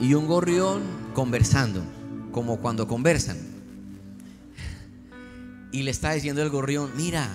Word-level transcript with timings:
Y 0.00 0.14
un 0.14 0.26
gorrión 0.26 0.82
conversando, 1.14 1.84
como 2.32 2.58
cuando 2.58 2.88
conversan. 2.88 3.38
Y 5.70 5.84
le 5.84 5.92
está 5.92 6.12
diciendo 6.12 6.42
el 6.42 6.50
gorrión, 6.50 6.90
mira, 6.96 7.28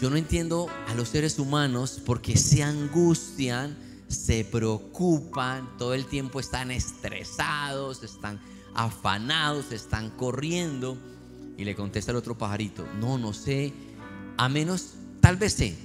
yo 0.00 0.10
no 0.10 0.16
entiendo 0.16 0.68
a 0.86 0.94
los 0.94 1.08
seres 1.08 1.40
humanos 1.40 2.00
porque 2.06 2.36
se 2.36 2.62
angustian, 2.62 3.76
se 4.06 4.44
preocupan, 4.44 5.76
todo 5.76 5.92
el 5.92 6.06
tiempo 6.06 6.38
están 6.38 6.70
estresados, 6.70 8.04
están 8.04 8.40
afanados, 8.72 9.72
están 9.72 10.10
corriendo. 10.10 10.96
Y 11.58 11.64
le 11.64 11.74
contesta 11.74 12.12
el 12.12 12.16
otro 12.16 12.38
pajarito, 12.38 12.86
no, 13.00 13.18
no 13.18 13.32
sé, 13.32 13.72
a 14.36 14.48
menos, 14.48 14.92
tal 15.20 15.36
vez 15.36 15.54
sé. 15.54 15.76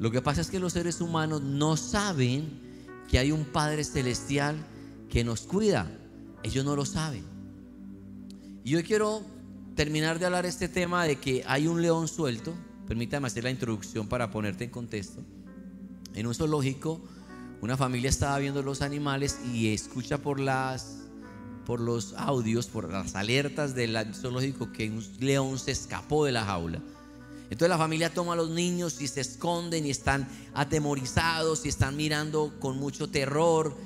Lo 0.00 0.10
que 0.10 0.20
pasa 0.20 0.40
es 0.40 0.50
que 0.50 0.58
los 0.58 0.72
seres 0.72 1.00
humanos 1.00 1.40
no 1.40 1.76
saben 1.76 2.69
que 3.10 3.18
hay 3.18 3.32
un 3.32 3.44
Padre 3.44 3.82
Celestial 3.82 4.56
que 5.08 5.24
nos 5.24 5.42
cuida. 5.42 5.90
Ellos 6.42 6.64
no 6.64 6.76
lo 6.76 6.86
saben. 6.86 7.24
Y 8.62 8.70
yo 8.70 8.84
quiero 8.84 9.22
terminar 9.74 10.18
de 10.18 10.26
hablar 10.26 10.46
este 10.46 10.68
tema 10.68 11.04
de 11.04 11.16
que 11.16 11.42
hay 11.46 11.66
un 11.66 11.82
león 11.82 12.06
suelto. 12.06 12.54
Permítame 12.86 13.26
hacer 13.26 13.44
la 13.44 13.50
introducción 13.50 14.08
para 14.08 14.30
ponerte 14.30 14.64
en 14.64 14.70
contexto. 14.70 15.22
En 16.14 16.26
un 16.26 16.34
zoológico, 16.34 17.00
una 17.60 17.76
familia 17.76 18.10
estaba 18.10 18.38
viendo 18.38 18.62
los 18.62 18.80
animales 18.80 19.38
y 19.52 19.72
escucha 19.74 20.18
por 20.18 20.38
las 20.38 20.96
por 21.66 21.80
los 21.80 22.14
audios, 22.14 22.66
por 22.66 22.90
las 22.90 23.14
alertas 23.14 23.74
del 23.74 23.96
zoológico 24.14 24.72
que 24.72 24.90
un 24.90 25.04
león 25.20 25.58
se 25.58 25.70
escapó 25.70 26.24
de 26.24 26.32
la 26.32 26.44
jaula. 26.44 26.80
Entonces 27.50 27.68
la 27.68 27.78
familia 27.78 28.14
toma 28.14 28.34
a 28.34 28.36
los 28.36 28.50
niños 28.50 29.00
y 29.00 29.08
se 29.08 29.20
esconden 29.20 29.84
y 29.84 29.90
están 29.90 30.28
atemorizados 30.54 31.66
y 31.66 31.68
están 31.68 31.96
mirando 31.96 32.54
con 32.60 32.78
mucho 32.78 33.10
terror 33.10 33.76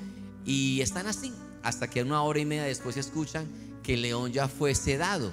y 0.45 0.81
están 0.81 1.07
así 1.07 1.33
hasta 1.63 1.89
que 1.89 2.03
una 2.03 2.21
hora 2.21 2.39
y 2.39 2.45
media 2.45 2.63
después 2.63 2.95
escuchan 2.95 3.47
que 3.81 3.95
el 3.95 4.03
león 4.03 4.31
ya 4.31 4.47
fue 4.47 4.75
sedado, 4.75 5.31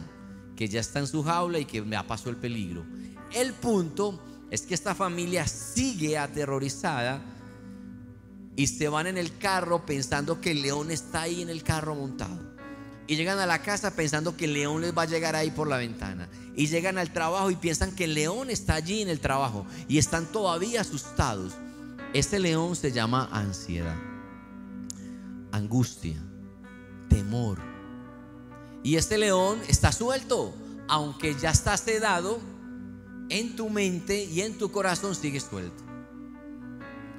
que 0.56 0.66
ya 0.66 0.80
está 0.80 0.98
en 0.98 1.06
su 1.06 1.22
jaula 1.22 1.58
y 1.58 1.66
que 1.66 1.84
ya 1.86 2.06
pasó 2.06 2.30
el 2.30 2.36
peligro. 2.36 2.84
El 3.34 3.52
punto 3.52 4.18
es 4.50 4.62
que 4.62 4.74
esta 4.74 4.94
familia 4.94 5.46
sigue 5.46 6.16
aterrorizada 6.16 7.20
y 8.56 8.66
se 8.66 8.88
van 8.88 9.06
en 9.06 9.18
el 9.18 9.36
carro 9.36 9.84
pensando 9.84 10.40
que 10.40 10.52
el 10.52 10.62
león 10.62 10.90
está 10.90 11.22
ahí 11.22 11.42
en 11.42 11.50
el 11.50 11.62
carro 11.62 11.94
montado. 11.94 12.52
Y 13.06 13.16
llegan 13.16 13.38
a 13.38 13.46
la 13.46 13.60
casa 13.60 13.94
pensando 13.94 14.36
que 14.36 14.46
el 14.46 14.54
león 14.54 14.80
les 14.80 14.96
va 14.96 15.02
a 15.02 15.06
llegar 15.06 15.36
ahí 15.36 15.50
por 15.50 15.68
la 15.68 15.76
ventana. 15.76 16.28
Y 16.54 16.66
llegan 16.66 16.98
al 16.98 17.12
trabajo 17.12 17.50
y 17.50 17.56
piensan 17.56 17.94
que 17.94 18.04
el 18.04 18.14
león 18.14 18.50
está 18.50 18.74
allí 18.74 19.02
en 19.02 19.08
el 19.08 19.20
trabajo. 19.20 19.66
Y 19.88 19.98
están 19.98 20.26
todavía 20.26 20.82
asustados. 20.82 21.54
Este 22.12 22.38
león 22.38 22.76
se 22.76 22.92
llama 22.92 23.28
ansiedad, 23.32 23.96
angustia, 25.50 26.22
temor. 27.08 27.58
Y 28.82 28.96
este 28.96 29.16
león 29.16 29.60
está 29.68 29.92
suelto. 29.92 30.54
Aunque 30.88 31.34
ya 31.40 31.50
está 31.50 31.76
sedado, 31.76 32.38
en 33.30 33.56
tu 33.56 33.70
mente 33.70 34.24
y 34.24 34.42
en 34.42 34.58
tu 34.58 34.70
corazón 34.70 35.14
sigue 35.14 35.40
suelto. 35.40 35.82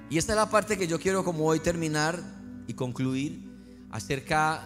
Y 0.09 0.19
esta 0.19 0.33
es 0.33 0.37
la 0.37 0.49
parte 0.49 0.77
que 0.77 0.85
yo 0.85 0.99
quiero 0.99 1.23
como 1.23 1.45
hoy 1.45 1.59
terminar 1.59 2.21
y 2.67 2.73
concluir 2.75 3.49
acerca 3.89 4.63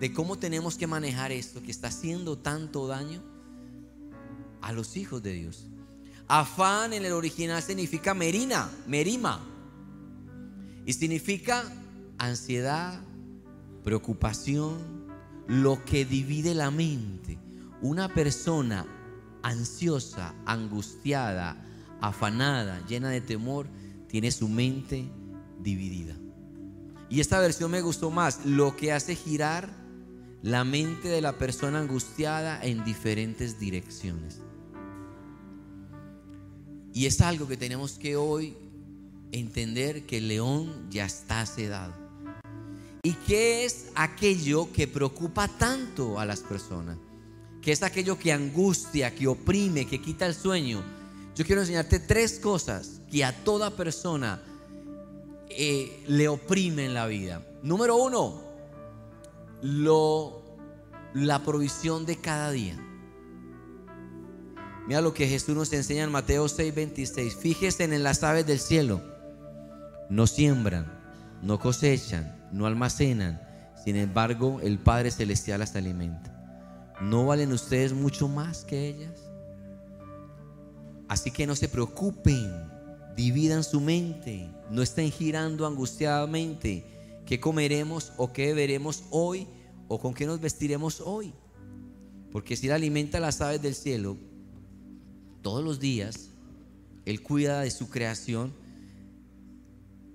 de 0.00 0.12
cómo 0.12 0.38
tenemos 0.38 0.76
que 0.76 0.88
manejar 0.88 1.30
esto 1.30 1.62
que 1.62 1.70
está 1.70 1.88
haciendo 1.88 2.38
tanto 2.38 2.88
daño 2.88 3.22
a 4.62 4.72
los 4.72 4.96
hijos 4.96 5.22
de 5.22 5.32
Dios. 5.32 5.66
Afán 6.26 6.92
en 6.92 7.04
el 7.04 7.12
original 7.12 7.62
significa 7.62 8.14
merina, 8.14 8.70
merima. 8.86 9.40
Y 10.84 10.92
significa 10.92 11.64
ansiedad, 12.18 13.00
preocupación, 13.84 15.06
lo 15.46 15.84
que 15.84 16.04
divide 16.04 16.54
la 16.54 16.70
mente. 16.70 17.38
Una 17.80 18.08
persona 18.08 18.86
ansiosa, 19.42 20.34
angustiada, 20.44 21.64
afanada, 22.00 22.84
llena 22.86 23.08
de 23.08 23.20
temor, 23.20 23.66
tiene 24.08 24.30
su 24.30 24.48
mente 24.48 25.10
dividida. 25.60 26.14
Y 27.08 27.20
esta 27.20 27.40
versión 27.40 27.70
me 27.70 27.80
gustó 27.80 28.10
más, 28.10 28.44
lo 28.44 28.76
que 28.76 28.92
hace 28.92 29.14
girar 29.14 29.70
la 30.42 30.64
mente 30.64 31.08
de 31.08 31.20
la 31.20 31.38
persona 31.38 31.80
angustiada 31.80 32.62
en 32.62 32.84
diferentes 32.84 33.58
direcciones. 33.58 34.40
Y 36.92 37.06
es 37.06 37.20
algo 37.20 37.46
que 37.46 37.56
tenemos 37.56 37.92
que 37.92 38.16
hoy 38.16 38.56
entender 39.32 40.06
que 40.06 40.18
el 40.18 40.28
león 40.28 40.88
ya 40.90 41.04
está 41.04 41.44
sedado. 41.46 41.94
¿Y 43.02 43.12
qué 43.12 43.64
es 43.64 43.86
aquello 43.94 44.72
que 44.72 44.88
preocupa 44.88 45.48
tanto 45.48 46.18
a 46.18 46.26
las 46.26 46.40
personas? 46.40 46.98
¿Qué 47.62 47.72
es 47.72 47.82
aquello 47.82 48.18
que 48.18 48.32
angustia, 48.32 49.14
que 49.14 49.26
oprime, 49.26 49.86
que 49.86 50.00
quita 50.00 50.26
el 50.26 50.34
sueño? 50.34 50.82
Yo 51.34 51.44
quiero 51.44 51.60
enseñarte 51.60 52.00
tres 52.00 52.38
cosas 52.38 53.00
que 53.10 53.24
a 53.24 53.44
toda 53.44 53.70
persona 53.70 54.42
eh, 55.50 56.04
le 56.08 56.28
oprime 56.28 56.86
en 56.86 56.94
la 56.94 57.06
vida. 57.06 57.46
Número 57.62 57.96
uno, 57.96 58.42
lo, 59.62 60.42
la 61.14 61.42
provisión 61.44 62.06
de 62.06 62.16
cada 62.16 62.50
día. 62.50 62.76
Mira 64.88 65.02
lo 65.02 65.12
que 65.12 65.28
Jesús 65.28 65.54
nos 65.54 65.70
enseña 65.74 66.04
en 66.04 66.10
Mateo 66.10 66.46
6:26. 66.48 67.36
Fíjese 67.36 67.84
en 67.84 68.02
las 68.02 68.22
aves 68.22 68.46
del 68.46 68.58
cielo. 68.58 69.02
No 70.08 70.26
siembran, 70.26 70.90
no 71.42 71.58
cosechan, 71.58 72.48
no 72.52 72.64
almacenan. 72.64 73.38
Sin 73.84 73.96
embargo, 73.96 74.60
el 74.62 74.78
Padre 74.78 75.10
Celestial 75.10 75.60
las 75.60 75.76
alimenta. 75.76 76.34
¿No 77.02 77.26
valen 77.26 77.52
ustedes 77.52 77.92
mucho 77.92 78.28
más 78.28 78.64
que 78.64 78.88
ellas? 78.88 79.30
Así 81.06 81.32
que 81.32 81.46
no 81.46 81.54
se 81.54 81.68
preocupen, 81.68 82.50
dividan 83.14 83.64
su 83.64 83.82
mente, 83.82 84.50
no 84.70 84.80
estén 84.80 85.10
girando 85.10 85.66
angustiadamente 85.66 86.86
qué 87.26 87.38
comeremos 87.38 88.14
o 88.16 88.32
qué 88.32 88.46
beberemos 88.46 89.04
hoy 89.10 89.48
o 89.86 90.00
con 90.00 90.14
qué 90.14 90.24
nos 90.24 90.40
vestiremos 90.40 91.02
hoy. 91.02 91.34
Porque 92.32 92.56
si 92.56 92.68
Él 92.68 92.72
alimenta 92.72 93.20
las 93.20 93.42
aves 93.42 93.60
del 93.60 93.74
cielo 93.74 94.16
todos 95.42 95.64
los 95.64 95.80
días, 95.80 96.30
Él 97.04 97.22
cuida 97.22 97.60
de 97.60 97.70
su 97.70 97.88
creación, 97.88 98.52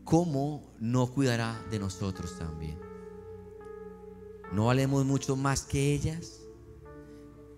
¿cómo 0.04 0.74
no 0.80 1.08
cuidará 1.08 1.62
de 1.72 1.80
nosotros 1.80 2.38
también? 2.38 2.78
¿No 4.52 4.66
valemos 4.66 5.06
mucho 5.06 5.36
más 5.36 5.64
que 5.64 5.94
ellas? 5.94 6.40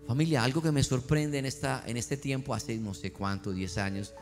Familia, 0.07 0.44
algo 0.44 0.62
que 0.62 0.72
me 0.72 0.84
sorprende 0.84 1.39
en, 1.39 1.45
esta, 1.45 1.84
en 1.86 1.98
este 1.98 2.16
tiempo, 2.16 2.54
hace 2.54 2.78
no 2.78 2.94
sé 2.94 3.12
cuánto, 3.12 3.51
10 3.51 3.78
años, 3.80 4.13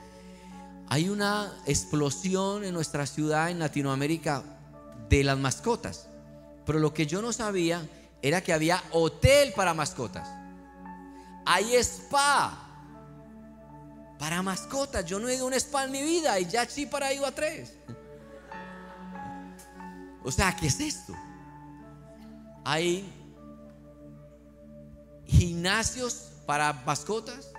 hay 0.87 1.09
una 1.09 1.51
explosión 1.65 2.63
en 2.63 2.73
nuestra 2.73 3.05
ciudad, 3.05 3.49
en 3.49 3.59
Latinoamérica, 3.59 4.43
de 5.09 5.23
las 5.23 5.37
mascotas. 5.37 6.07
Pero 6.65 6.79
lo 6.79 6.93
que 6.93 7.05
yo 7.05 7.21
no 7.21 7.33
sabía 7.33 7.87
era 8.21 8.41
que 8.41 8.53
había 8.53 8.81
hotel 8.91 9.53
para 9.55 9.73
mascotas. 9.73 10.27
Hay 11.45 11.75
spa 11.75 12.72
para 14.23 14.41
mascotas. 14.41 15.03
Yo 15.03 15.19
no 15.19 15.27
he 15.27 15.35
ido 15.35 15.43
a 15.43 15.47
un 15.47 15.53
spa 15.53 15.83
en 15.83 15.91
mi 15.91 16.01
vida 16.01 16.39
y 16.39 16.45
ya 16.45 16.65
sí 16.65 16.85
para 16.85 17.11
ido 17.11 17.25
a 17.25 17.33
tres. 17.33 17.73
O 20.23 20.31
sea, 20.31 20.55
¿qué 20.55 20.67
es 20.67 20.79
esto? 20.79 21.13
Hay 22.63 23.11
gimnasios 25.25 26.29
para 26.45 26.71
mascotas, 26.71 27.51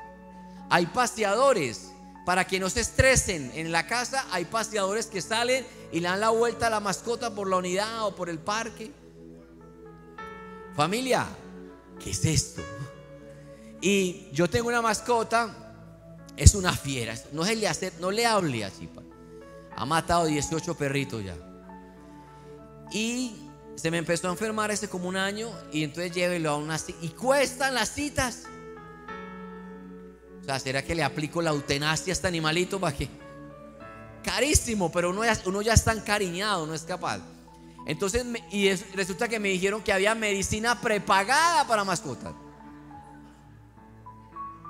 hay 0.70 0.86
paseadores 0.86 1.90
para 2.24 2.46
que 2.46 2.58
no 2.58 2.70
se 2.70 2.80
estresen 2.80 3.52
en 3.54 3.70
la 3.70 3.86
casa, 3.86 4.24
hay 4.30 4.46
paseadores 4.46 5.04
que 5.04 5.20
salen 5.20 5.66
y 5.92 6.00
le 6.00 6.08
dan 6.08 6.20
la 6.20 6.30
vuelta 6.30 6.68
a 6.68 6.70
la 6.70 6.80
mascota 6.80 7.34
por 7.34 7.46
la 7.46 7.58
unidad 7.58 8.06
o 8.06 8.16
por 8.16 8.30
el 8.30 8.38
parque. 8.38 8.90
Familia, 10.74 11.26
¿qué 12.02 12.12
es 12.12 12.24
esto? 12.24 12.62
Y 13.82 14.30
yo 14.32 14.48
tengo 14.48 14.68
una 14.68 14.80
mascota, 14.80 15.63
es 16.36 16.54
una 16.54 16.72
fiera, 16.72 17.14
no, 17.32 17.44
se 17.44 17.54
le 17.54 17.68
hace, 17.68 17.92
no 18.00 18.10
le 18.10 18.26
hable 18.26 18.64
así. 18.64 18.88
Ha 19.76 19.86
matado 19.86 20.26
18 20.26 20.74
perritos 20.76 21.24
ya. 21.24 21.36
Y 22.92 23.36
se 23.76 23.90
me 23.90 23.98
empezó 23.98 24.28
a 24.28 24.30
enfermar 24.30 24.70
hace 24.70 24.88
como 24.88 25.08
un 25.08 25.16
año 25.16 25.50
y 25.72 25.84
entonces 25.84 26.12
llévelo 26.12 26.50
a 26.50 26.56
una 26.56 26.78
cita. 26.78 26.98
Y 27.02 27.08
cuestan 27.10 27.74
las 27.74 27.90
citas. 27.90 28.44
O 30.40 30.44
sea, 30.44 30.58
¿será 30.58 30.82
que 30.82 30.94
le 30.94 31.02
aplico 31.02 31.40
la 31.40 31.50
eutanasia 31.50 32.12
a 32.12 32.14
este 32.14 32.28
animalito 32.28 32.78
para 32.78 32.96
que? 32.96 33.08
Carísimo, 34.22 34.90
pero 34.90 35.10
uno 35.10 35.24
ya, 35.24 35.38
uno 35.46 35.62
ya 35.62 35.74
está 35.74 35.92
encariñado, 35.92 36.66
no 36.66 36.74
es 36.74 36.82
capaz. 36.82 37.20
Entonces, 37.86 38.24
y 38.50 38.72
resulta 38.94 39.28
que 39.28 39.38
me 39.38 39.50
dijeron 39.50 39.82
que 39.82 39.92
había 39.92 40.14
medicina 40.14 40.80
prepagada 40.80 41.66
para 41.66 41.84
mascotas. 41.84 42.32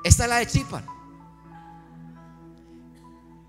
Esta 0.03 0.25
es 0.25 0.29
la 0.29 0.37
de 0.37 0.47
Chipan. 0.47 0.94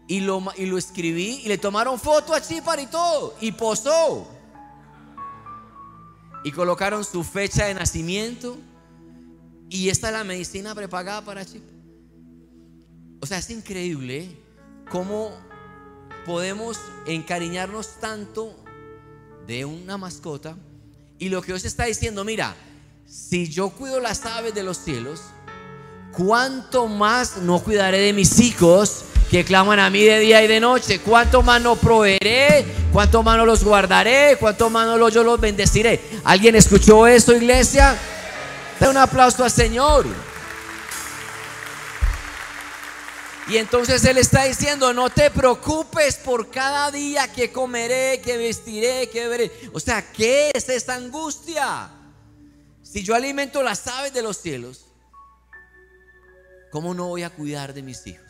Y 0.07 0.19
lo, 0.19 0.43
y 0.55 0.65
lo 0.67 0.77
escribí 0.77 1.41
y 1.43 1.47
le 1.47 1.57
tomaron 1.57 1.99
foto 1.99 2.33
a 2.33 2.41
Chipan 2.41 2.79
y 2.79 2.87
todo. 2.87 3.35
Y 3.41 3.51
posó. 3.51 4.27
y 6.43 6.51
colocaron 6.51 7.03
su 7.03 7.23
fecha 7.23 7.65
de 7.65 7.73
nacimiento 7.73 8.55
y 9.67 9.89
esta 9.89 10.07
es 10.09 10.13
la 10.13 10.23
medicina 10.23 10.75
prepagada 10.75 11.23
para 11.23 11.43
Chip. 11.43 11.63
O 13.19 13.25
sea, 13.25 13.39
es 13.39 13.49
increíble 13.49 14.29
cómo 14.91 15.31
podemos 16.23 16.77
encariñarnos 17.07 17.99
tanto 17.99 18.55
de 19.47 19.65
una 19.65 19.97
mascota 19.97 20.55
y 21.17 21.29
lo 21.29 21.41
que 21.41 21.47
Dios 21.47 21.65
está 21.65 21.85
diciendo, 21.85 22.23
mira, 22.23 22.55
si 23.07 23.49
yo 23.49 23.69
cuido 23.69 23.99
las 23.99 24.25
aves 24.25 24.53
de 24.53 24.63
los 24.63 24.77
cielos, 24.77 25.21
¿cuánto 26.11 26.87
más 26.87 27.37
no 27.37 27.59
cuidaré 27.59 27.99
de 27.99 28.13
mis 28.13 28.39
hijos 28.39 29.05
que 29.29 29.43
claman 29.43 29.79
a 29.79 29.89
mí 29.89 30.03
de 30.03 30.19
día 30.19 30.43
y 30.43 30.47
de 30.47 30.59
noche? 30.59 30.99
¿Cuánto 30.99 31.41
más 31.41 31.61
proveeré? 31.79 32.65
¿Cuánto 32.91 33.23
más 33.23 33.37
los 33.45 33.63
guardaré? 33.63 34.37
¿Cuánto 34.39 34.69
más 34.69 34.87
no 34.87 35.09
yo 35.09 35.23
los 35.23 35.39
bendeciré? 35.39 36.01
¿Alguien 36.23 36.55
escuchó 36.55 37.07
esto, 37.07 37.35
iglesia? 37.35 37.97
Da 38.79 38.89
un 38.89 38.97
aplauso 38.97 39.43
al 39.43 39.51
Señor. 39.51 40.05
Y 43.47 43.57
entonces 43.57 44.03
Él 44.05 44.17
está 44.17 44.45
diciendo, 44.45 44.91
no 44.91 45.09
te 45.09 45.29
preocupes 45.29 46.15
por 46.15 46.49
cada 46.49 46.89
día 46.89 47.31
que 47.31 47.51
comeré, 47.51 48.19
que 48.21 48.37
vestiré, 48.37 49.07
que 49.09 49.27
veré. 49.27 49.51
O 49.71 49.79
sea, 49.79 50.11
¿qué 50.11 50.51
es 50.53 50.67
esta 50.69 50.95
angustia? 50.95 51.89
Si 52.81 53.03
yo 53.03 53.13
alimento 53.13 53.61
las 53.61 53.85
aves 53.87 54.13
de 54.13 54.23
los 54.23 54.37
cielos, 54.37 54.85
¿cómo 56.71 56.95
no 56.95 57.07
voy 57.07 57.21
a 57.21 57.29
cuidar 57.29 57.73
de 57.73 57.83
mis 57.83 58.07
hijos? 58.07 58.24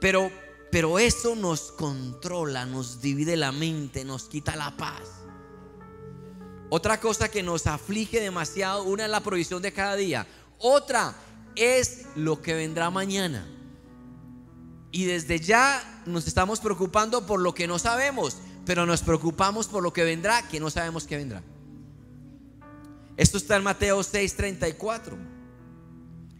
Pero, 0.00 0.30
pero 0.70 0.98
eso 0.98 1.34
nos 1.34 1.72
controla, 1.72 2.66
nos 2.66 3.00
divide 3.00 3.36
la 3.36 3.52
mente, 3.52 4.04
nos 4.04 4.24
quita 4.24 4.56
la 4.56 4.76
paz. 4.76 5.02
Otra 6.68 7.00
cosa 7.00 7.30
que 7.30 7.42
nos 7.42 7.66
aflige 7.66 8.20
demasiado, 8.20 8.84
una 8.84 9.04
es 9.04 9.10
la 9.10 9.20
provisión 9.20 9.62
de 9.62 9.72
cada 9.72 9.94
día. 9.94 10.26
Otra 10.58 11.14
es 11.54 12.06
lo 12.16 12.42
que 12.42 12.54
vendrá 12.54 12.90
mañana. 12.90 13.46
Y 14.90 15.04
desde 15.04 15.38
ya 15.38 16.02
nos 16.06 16.26
estamos 16.26 16.60
preocupando 16.60 17.26
por 17.26 17.40
lo 17.40 17.54
que 17.54 17.66
no 17.66 17.78
sabemos, 17.78 18.38
pero 18.64 18.86
nos 18.86 19.02
preocupamos 19.02 19.68
por 19.68 19.82
lo 19.82 19.92
que 19.92 20.04
vendrá, 20.04 20.46
que 20.48 20.60
no 20.60 20.70
sabemos 20.70 21.06
que 21.06 21.16
vendrá. 21.16 21.42
Esto 23.16 23.38
está 23.38 23.56
en 23.56 23.62
Mateo 23.62 24.00
6:34. 24.00 25.16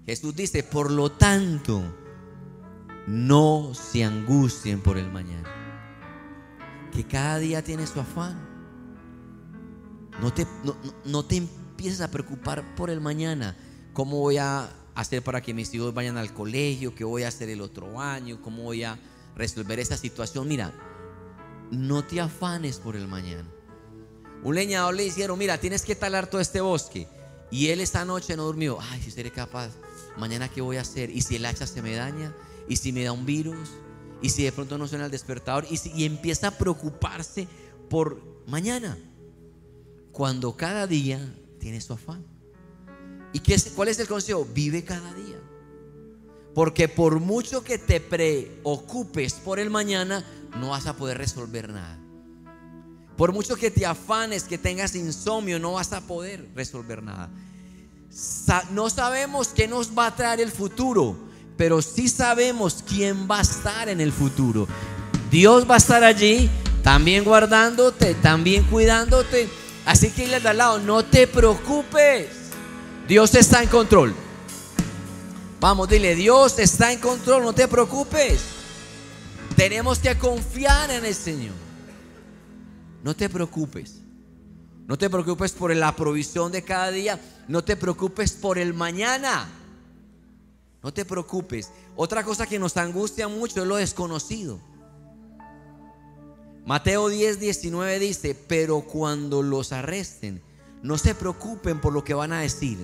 Jesús 0.06 0.34
dice, 0.34 0.62
por 0.62 0.90
lo 0.90 1.10
tanto, 1.10 1.82
no 3.06 3.72
se 3.74 4.04
angustien 4.04 4.80
por 4.80 4.98
el 4.98 5.10
mañana, 5.10 5.48
que 6.92 7.04
cada 7.04 7.38
día 7.38 7.62
tiene 7.62 7.86
su 7.86 8.00
afán. 8.00 8.44
No 10.20 10.32
te, 10.32 10.46
no, 11.04 11.24
te 11.24 11.36
empieces 11.36 12.00
a 12.00 12.10
preocupar 12.10 12.74
por 12.74 12.90
el 12.90 13.00
mañana. 13.00 13.54
¿Cómo 13.92 14.18
voy 14.18 14.38
a 14.38 14.70
hacer 14.94 15.22
para 15.22 15.42
que 15.42 15.52
mis 15.52 15.72
hijos 15.74 15.92
vayan 15.92 16.16
al 16.16 16.32
colegio? 16.32 16.94
¿Qué 16.94 17.04
voy 17.04 17.22
a 17.22 17.28
hacer 17.28 17.50
el 17.50 17.60
otro 17.60 18.00
año? 18.00 18.40
¿Cómo 18.40 18.62
voy 18.62 18.82
a 18.82 18.98
resolver 19.36 19.78
esta 19.78 19.96
situación? 19.96 20.48
Mira, 20.48 20.72
no 21.70 22.02
te 22.02 22.20
afanes 22.20 22.78
por 22.78 22.96
el 22.96 23.06
mañana. 23.08 23.44
Un 24.42 24.54
leñador 24.54 24.94
le 24.94 25.04
dijeron, 25.04 25.38
mira, 25.38 25.58
tienes 25.58 25.82
que 25.82 25.94
talar 25.94 26.28
todo 26.28 26.40
este 26.40 26.60
bosque. 26.60 27.06
Y 27.50 27.68
él 27.68 27.80
esta 27.80 28.04
noche 28.04 28.36
no 28.36 28.44
durmió. 28.44 28.78
Ay, 28.80 29.02
si 29.02 29.10
seré 29.10 29.30
capaz, 29.30 29.70
mañana 30.16 30.48
qué 30.48 30.62
voy 30.62 30.78
a 30.78 30.80
hacer. 30.80 31.10
¿Y 31.10 31.20
si 31.20 31.36
el 31.36 31.44
hacha 31.44 31.66
se 31.66 31.82
me 31.82 31.94
daña? 31.94 32.32
¿Y 32.68 32.76
si 32.76 32.92
me 32.92 33.04
da 33.04 33.12
un 33.12 33.26
virus? 33.26 33.70
¿Y 34.22 34.30
si 34.30 34.44
de 34.44 34.52
pronto 34.52 34.78
no 34.78 34.88
suena 34.88 35.06
el 35.06 35.10
despertador? 35.10 35.66
Y, 35.70 35.76
si, 35.76 35.92
y 35.92 36.04
empieza 36.04 36.48
a 36.48 36.50
preocuparse 36.52 37.46
por 37.88 38.20
mañana 38.46 38.98
cuando 40.12 40.56
cada 40.56 40.86
día 40.86 41.20
tiene 41.58 41.80
su 41.80 41.92
afán. 41.92 42.24
¿Y 43.32 43.40
qué 43.40 43.54
es, 43.54 43.72
cuál 43.74 43.88
es 43.88 43.98
el 43.98 44.08
consejo? 44.08 44.46
Vive 44.54 44.84
cada 44.84 45.12
día. 45.14 45.36
Porque 46.54 46.88
por 46.88 47.20
mucho 47.20 47.62
que 47.62 47.76
te 47.76 48.00
preocupes 48.00 49.34
por 49.34 49.58
el 49.58 49.68
mañana, 49.68 50.24
no 50.58 50.70
vas 50.70 50.86
a 50.86 50.96
poder 50.96 51.18
resolver 51.18 51.68
nada. 51.68 51.98
Por 53.16 53.32
mucho 53.32 53.56
que 53.56 53.70
te 53.70 53.84
afanes, 53.84 54.44
que 54.44 54.58
tengas 54.58 54.94
insomnio, 54.94 55.58
no 55.58 55.72
vas 55.72 55.92
a 55.92 56.00
poder 56.02 56.48
resolver 56.54 57.02
nada. 57.02 57.30
no 58.70 58.88
sabemos 58.88 59.48
qué 59.48 59.68
nos 59.68 59.96
va 59.96 60.06
a 60.06 60.16
traer 60.16 60.40
el 60.40 60.50
futuro, 60.50 61.16
pero 61.56 61.82
sí 61.82 62.08
sabemos 62.08 62.84
quién 62.86 63.28
va 63.30 63.38
a 63.38 63.42
estar 63.42 63.88
en 63.88 64.00
el 64.00 64.12
futuro. 64.12 64.66
Dios 65.30 65.68
va 65.68 65.74
a 65.74 65.78
estar 65.78 66.04
allí, 66.04 66.50
también 66.82 67.24
guardándote, 67.24 68.14
también 68.14 68.64
cuidándote 68.64 69.48
Así 69.86 70.10
que 70.10 70.24
dile 70.24 70.36
al 70.36 70.56
lado, 70.56 70.80
no 70.80 71.04
te 71.04 71.28
preocupes. 71.28 72.26
Dios 73.06 73.32
está 73.36 73.62
en 73.62 73.68
control. 73.68 74.12
Vamos, 75.60 75.88
dile, 75.88 76.16
Dios 76.16 76.58
está 76.58 76.92
en 76.92 76.98
control, 76.98 77.44
no 77.44 77.52
te 77.52 77.68
preocupes. 77.68 78.40
Tenemos 79.54 80.00
que 80.00 80.18
confiar 80.18 80.90
en 80.90 81.04
el 81.04 81.14
Señor. 81.14 81.54
No 83.04 83.14
te 83.14 83.28
preocupes. 83.28 84.00
No 84.88 84.98
te 84.98 85.08
preocupes 85.08 85.52
por 85.52 85.74
la 85.74 85.94
provisión 85.94 86.50
de 86.50 86.62
cada 86.62 86.90
día. 86.90 87.20
No 87.46 87.62
te 87.62 87.76
preocupes 87.76 88.32
por 88.32 88.58
el 88.58 88.74
mañana. 88.74 89.48
No 90.86 90.92
te 90.92 91.04
preocupes. 91.04 91.72
Otra 91.96 92.22
cosa 92.22 92.46
que 92.46 92.60
nos 92.60 92.76
angustia 92.76 93.26
mucho 93.26 93.60
es 93.60 93.66
lo 93.66 93.74
desconocido. 93.74 94.60
Mateo 96.64 97.08
10, 97.08 97.40
19 97.40 97.98
dice, 97.98 98.36
pero 98.46 98.82
cuando 98.82 99.42
los 99.42 99.72
arresten, 99.72 100.40
no 100.84 100.96
se 100.96 101.16
preocupen 101.16 101.80
por 101.80 101.92
lo 101.92 102.04
que 102.04 102.14
van 102.14 102.32
a 102.32 102.42
decir 102.42 102.78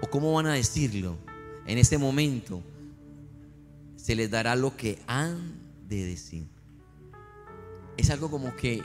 o 0.00 0.10
cómo 0.10 0.32
van 0.34 0.46
a 0.46 0.52
decirlo. 0.52 1.16
En 1.66 1.76
ese 1.76 1.98
momento 1.98 2.62
se 3.96 4.14
les 4.14 4.30
dará 4.30 4.54
lo 4.54 4.76
que 4.76 5.02
han 5.08 5.58
de 5.88 6.04
decir. 6.04 6.46
Es 7.96 8.10
algo 8.10 8.30
como 8.30 8.54
que 8.54 8.80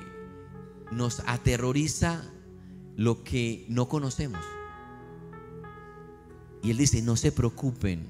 nos 0.91 1.21
aterroriza 1.27 2.24
lo 2.95 3.24
que 3.24 3.67
no 3.69 3.88
conocemos. 3.88 4.43
Y 6.67 6.71
él 6.71 6.77
dice, 6.77 7.01
no 7.01 7.15
se 7.15 7.31
preocupen, 7.31 8.05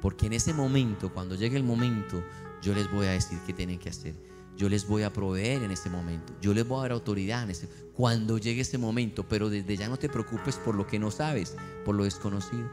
porque 0.00 0.24
en 0.24 0.32
ese 0.32 0.54
momento, 0.54 1.12
cuando 1.12 1.34
llegue 1.34 1.58
el 1.58 1.64
momento, 1.64 2.24
yo 2.62 2.72
les 2.72 2.90
voy 2.90 3.06
a 3.06 3.10
decir 3.10 3.38
qué 3.46 3.52
tienen 3.52 3.78
que 3.78 3.90
hacer. 3.90 4.14
Yo 4.56 4.70
les 4.70 4.88
voy 4.88 5.02
a 5.02 5.12
proveer 5.12 5.62
en 5.62 5.70
ese 5.70 5.90
momento. 5.90 6.32
Yo 6.40 6.54
les 6.54 6.66
voy 6.66 6.78
a 6.78 6.82
dar 6.84 6.92
autoridad 6.92 7.42
en 7.42 7.50
ese, 7.50 7.68
cuando 7.92 8.38
llegue 8.38 8.62
ese 8.62 8.78
momento. 8.78 9.28
Pero 9.28 9.50
desde 9.50 9.76
ya 9.76 9.86
no 9.86 9.98
te 9.98 10.08
preocupes 10.08 10.56
por 10.56 10.76
lo 10.76 10.86
que 10.86 10.98
no 10.98 11.10
sabes, 11.10 11.56
por 11.84 11.94
lo 11.94 12.04
desconocido. 12.04 12.70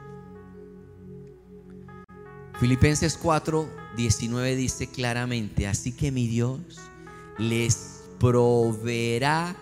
Filipenses 2.62 3.18
4, 3.18 3.70
19 3.98 4.56
dice 4.56 4.88
claramente, 4.88 5.68
así 5.68 5.92
que 5.92 6.10
mi 6.10 6.26
Dios 6.26 6.62
les 7.38 8.06
proveerá 8.18 9.58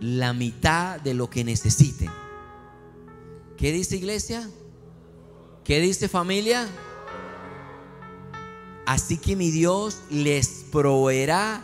la 0.00 0.32
mitad 0.32 1.00
de 1.00 1.14
lo 1.14 1.30
que 1.30 1.44
necesiten. 1.44 2.10
¿Qué 3.56 3.70
dice 3.70 3.98
iglesia? 3.98 4.50
¿Qué 5.64 5.80
dice 5.80 6.08
familia? 6.08 6.68
Así 8.84 9.16
que 9.16 9.34
mi 9.34 9.50
Dios 9.50 10.02
les 10.10 10.66
proveerá 10.70 11.62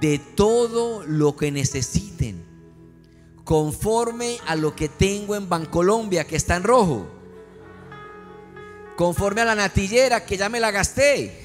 de 0.00 0.20
todo 0.20 1.04
lo 1.04 1.34
que 1.34 1.50
necesiten, 1.50 2.44
conforme 3.42 4.36
a 4.46 4.54
lo 4.54 4.76
que 4.76 4.88
tengo 4.88 5.34
en 5.34 5.48
Bancolombia, 5.48 6.24
que 6.24 6.36
está 6.36 6.54
en 6.54 6.62
rojo, 6.62 7.08
conforme 8.96 9.40
a 9.40 9.46
la 9.46 9.56
natillera, 9.56 10.24
que 10.24 10.36
ya 10.36 10.48
me 10.48 10.60
la 10.60 10.70
gasté, 10.70 11.42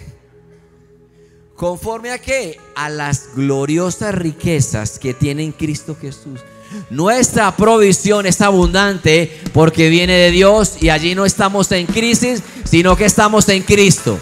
conforme 1.56 2.12
a 2.12 2.20
qué? 2.20 2.60
A 2.76 2.90
las 2.90 3.36
gloriosas 3.36 4.14
riquezas 4.14 5.00
que 5.00 5.16
tiene 5.16 5.44
en 5.44 5.52
Cristo 5.52 5.98
Jesús. 6.00 6.42
Nuestra 6.90 7.56
provisión 7.56 8.26
es 8.26 8.42
abundante 8.42 9.42
porque 9.54 9.90
viene 9.90 10.14
de 10.14 10.32
Dios 10.32 10.82
y 10.82 10.90
allí 10.90 11.16
no 11.16 11.26
estamos 11.26 11.72
en 11.72 11.86
crisis, 11.86 12.42
sino 12.64 12.96
que 12.96 13.06
estamos 13.06 13.48
en 13.50 13.64
Cristo. 13.64 14.18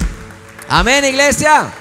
Amén, 0.67 1.05
iglesia. 1.05 1.71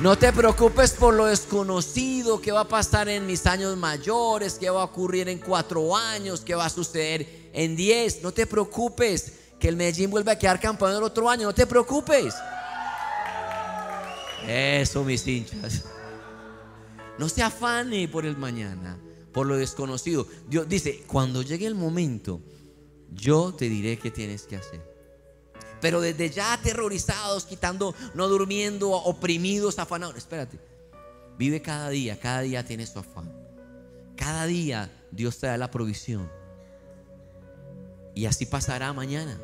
No 0.00 0.16
te 0.16 0.30
preocupes 0.30 0.92
por 0.92 1.14
lo 1.14 1.24
desconocido 1.24 2.40
que 2.40 2.52
va 2.52 2.60
a 2.60 2.68
pasar 2.68 3.08
en 3.08 3.26
mis 3.26 3.46
años 3.46 3.76
mayores, 3.78 4.54
que 4.54 4.68
va 4.68 4.82
a 4.82 4.84
ocurrir 4.84 5.28
en 5.28 5.38
cuatro 5.38 5.96
años, 5.96 6.40
que 6.40 6.54
va 6.54 6.66
a 6.66 6.70
suceder 6.70 7.48
en 7.54 7.76
diez. 7.76 8.22
No 8.22 8.30
te 8.30 8.46
preocupes 8.46 9.32
que 9.58 9.68
el 9.68 9.76
Medellín 9.76 10.10
vuelva 10.10 10.32
a 10.32 10.38
quedar 10.38 10.60
campeón 10.60 10.94
el 10.94 11.02
otro 11.02 11.30
año. 11.30 11.44
No 11.44 11.54
te 11.54 11.66
preocupes. 11.66 12.34
Eso, 14.46 15.02
mis 15.02 15.26
hinchas. 15.26 15.84
No 17.18 17.28
se 17.28 17.42
afane 17.42 18.08
por 18.08 18.26
el 18.26 18.36
mañana, 18.36 18.98
por 19.32 19.46
lo 19.46 19.56
desconocido. 19.56 20.26
Dios 20.48 20.68
dice, 20.68 21.04
cuando 21.06 21.42
llegue 21.42 21.66
el 21.66 21.74
momento, 21.74 22.40
yo 23.12 23.54
te 23.54 23.68
diré 23.68 23.98
qué 23.98 24.10
tienes 24.10 24.46
que 24.46 24.56
hacer. 24.56 24.96
Pero 25.80 26.00
desde 26.00 26.30
ya 26.30 26.52
aterrorizados, 26.52 27.44
quitando, 27.44 27.94
no 28.14 28.28
durmiendo, 28.28 28.90
oprimidos, 28.90 29.78
afanados. 29.78 30.16
Espérate. 30.16 30.58
Vive 31.38 31.60
cada 31.60 31.90
día, 31.90 32.18
cada 32.18 32.40
día 32.40 32.64
tiene 32.64 32.86
su 32.86 32.98
afán. 32.98 33.32
Cada 34.16 34.46
día 34.46 34.90
Dios 35.10 35.38
te 35.38 35.46
da 35.46 35.58
la 35.58 35.70
provisión. 35.70 36.30
Y 38.14 38.24
así 38.26 38.46
pasará 38.46 38.92
mañana. 38.92 39.38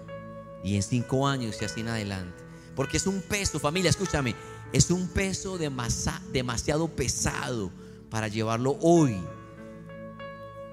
Y 0.64 0.76
en 0.76 0.82
cinco 0.82 1.28
años 1.28 1.60
y 1.60 1.64
así 1.64 1.80
en 1.80 1.88
adelante. 1.88 2.42
Porque 2.74 2.96
es 2.96 3.06
un 3.06 3.20
peso, 3.20 3.60
familia, 3.60 3.90
escúchame. 3.90 4.34
Es 4.72 4.90
un 4.90 5.08
peso 5.08 5.58
demasiado 5.58 6.88
pesado 6.88 7.70
para 8.10 8.28
llevarlo 8.28 8.78
hoy. 8.80 9.16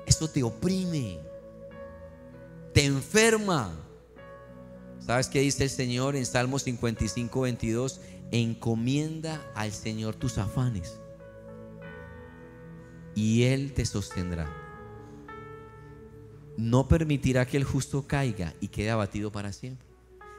Eso 0.05 0.29
te 0.29 0.41
oprime. 0.43 1.19
Te 2.73 2.85
enferma. 2.85 3.73
¿Sabes 4.99 5.27
qué 5.27 5.39
dice 5.39 5.63
el 5.63 5.69
Señor 5.69 6.15
en 6.15 6.25
Salmo 6.25 6.59
55, 6.59 7.41
22? 7.41 7.99
Encomienda 8.31 9.43
al 9.55 9.71
Señor 9.71 10.15
tus 10.15 10.37
afanes 10.37 10.99
y 13.19 13.43
Él 13.43 13.73
te 13.73 13.85
sostendrá. 13.85 14.49
No 16.55 16.87
permitirá 16.87 17.45
que 17.45 17.57
el 17.57 17.65
justo 17.65 18.07
caiga 18.07 18.53
y 18.61 18.69
quede 18.69 18.91
abatido 18.91 19.29
para 19.31 19.51
siempre. 19.51 19.88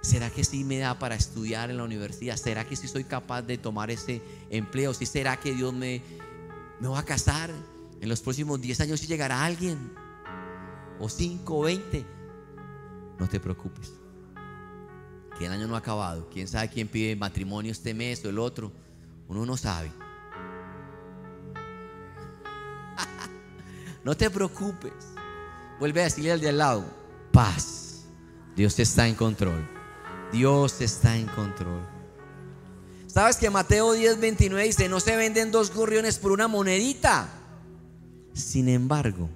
¿Será 0.03 0.31
que 0.31 0.45
sí 0.45 0.65
me 0.65 0.79
da 0.79 0.99
para 0.99 1.15
estudiar 1.15 1.71
en 1.71 1.77
la 1.77 1.85
universidad? 1.85 2.37
¿Será 2.37 2.67
que 2.67 2.75
sí 2.75 2.89
soy 2.89 3.05
capaz 3.05 3.43
de 3.43 3.59
tomar 3.59 3.91
ese 3.91 4.23
empleo? 4.49 4.95
¿Sí 4.95 5.05
será 5.05 5.39
que 5.39 5.55
Dios 5.55 5.75
me, 5.75 6.03
me 6.81 6.89
va 6.89 7.01
a 7.01 7.05
casar? 7.05 7.51
En 8.01 8.09
los 8.09 8.21
próximos 8.23 8.61
10 8.61 8.81
años 8.81 9.01
si 9.01 9.07
llegará 9.07 9.45
alguien. 9.45 9.93
O 10.99 11.09
5 11.09 11.55
o 11.55 11.63
20. 11.63 12.07
No 13.19 13.29
te 13.29 13.39
preocupes. 13.39 13.93
Que 15.39 15.47
el 15.47 15.53
año 15.53 15.67
no 15.67 15.75
ha 15.75 15.79
acabado. 15.79 16.29
¿Quién 16.33 16.49
sabe 16.49 16.71
quién 16.71 16.89
pide 16.89 17.15
matrimonio 17.15 17.73
este 17.73 17.93
mes 17.93 18.25
o 18.25 18.31
el 18.31 18.39
otro? 18.39 18.73
Uno 19.29 19.45
no 19.45 19.57
sabe. 19.57 19.91
No 24.03 24.17
te 24.17 24.31
preocupes. 24.31 24.95
Vuelve 25.79 26.01
a 26.01 26.05
decirle 26.05 26.33
al 26.33 26.41
de 26.41 26.49
al 26.49 26.57
lado, 26.57 26.87
paz. 27.33 28.07
Dios 28.57 28.79
está 28.79 29.07
en 29.07 29.15
control. 29.15 29.80
Dios 30.33 30.81
está 30.81 31.17
en 31.17 31.27
control. 31.27 31.87
¿Sabes 33.07 33.37
que 33.37 33.51
Mateo 33.51 33.93
10, 33.93 34.21
29 34.21 34.65
dice, 34.65 34.89
no 34.89 35.01
se 35.01 35.17
venden 35.17 35.51
dos 35.51 35.75
gorriones 35.75 36.19
por 36.19 36.31
una 36.31 36.47
monedita? 36.47 37.29
Sin 38.33 38.69
embargo, 38.69 39.29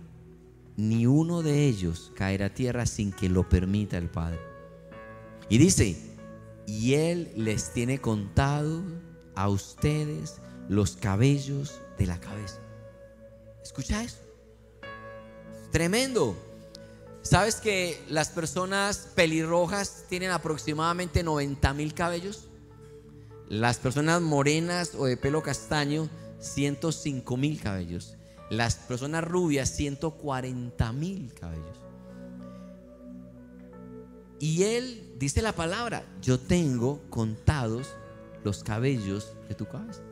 ni 0.76 1.06
uno 1.06 1.42
de 1.42 1.66
ellos 1.66 2.12
caerá 2.14 2.46
a 2.46 2.54
tierra 2.54 2.86
sin 2.86 3.10
que 3.10 3.28
lo 3.28 3.48
permita 3.48 3.98
el 3.98 4.08
Padre. 4.08 4.38
Y 5.48 5.58
dice, 5.58 5.96
y 6.66 6.94
Él 6.94 7.32
les 7.36 7.72
tiene 7.72 8.00
contado 8.00 8.82
a 9.34 9.48
ustedes 9.48 10.40
los 10.68 10.96
cabellos 10.96 11.80
de 11.98 12.06
la 12.06 12.20
cabeza. 12.20 12.60
¿Escucha 13.62 14.04
eso? 14.04 14.18
Tremendo. 15.72 16.36
¿Sabes 17.24 17.56
que 17.56 18.04
las 18.10 18.28
personas 18.28 19.08
pelirrojas 19.14 20.04
tienen 20.10 20.30
aproximadamente 20.30 21.22
90 21.22 21.72
mil 21.72 21.94
cabellos? 21.94 22.48
Las 23.48 23.78
personas 23.78 24.20
morenas 24.20 24.94
o 24.94 25.06
de 25.06 25.16
pelo 25.16 25.42
castaño, 25.42 26.10
105 26.38 27.36
mil 27.38 27.58
cabellos. 27.62 28.18
Las 28.50 28.74
personas 28.74 29.24
rubias, 29.24 29.70
140 29.70 30.92
mil 30.92 31.32
cabellos. 31.32 31.78
Y 34.38 34.64
él 34.64 35.14
dice 35.18 35.40
la 35.40 35.54
palabra, 35.54 36.04
yo 36.20 36.38
tengo 36.38 37.00
contados 37.08 37.88
los 38.44 38.62
cabellos 38.62 39.32
de 39.48 39.54
tu 39.54 39.66
cabeza. 39.66 40.02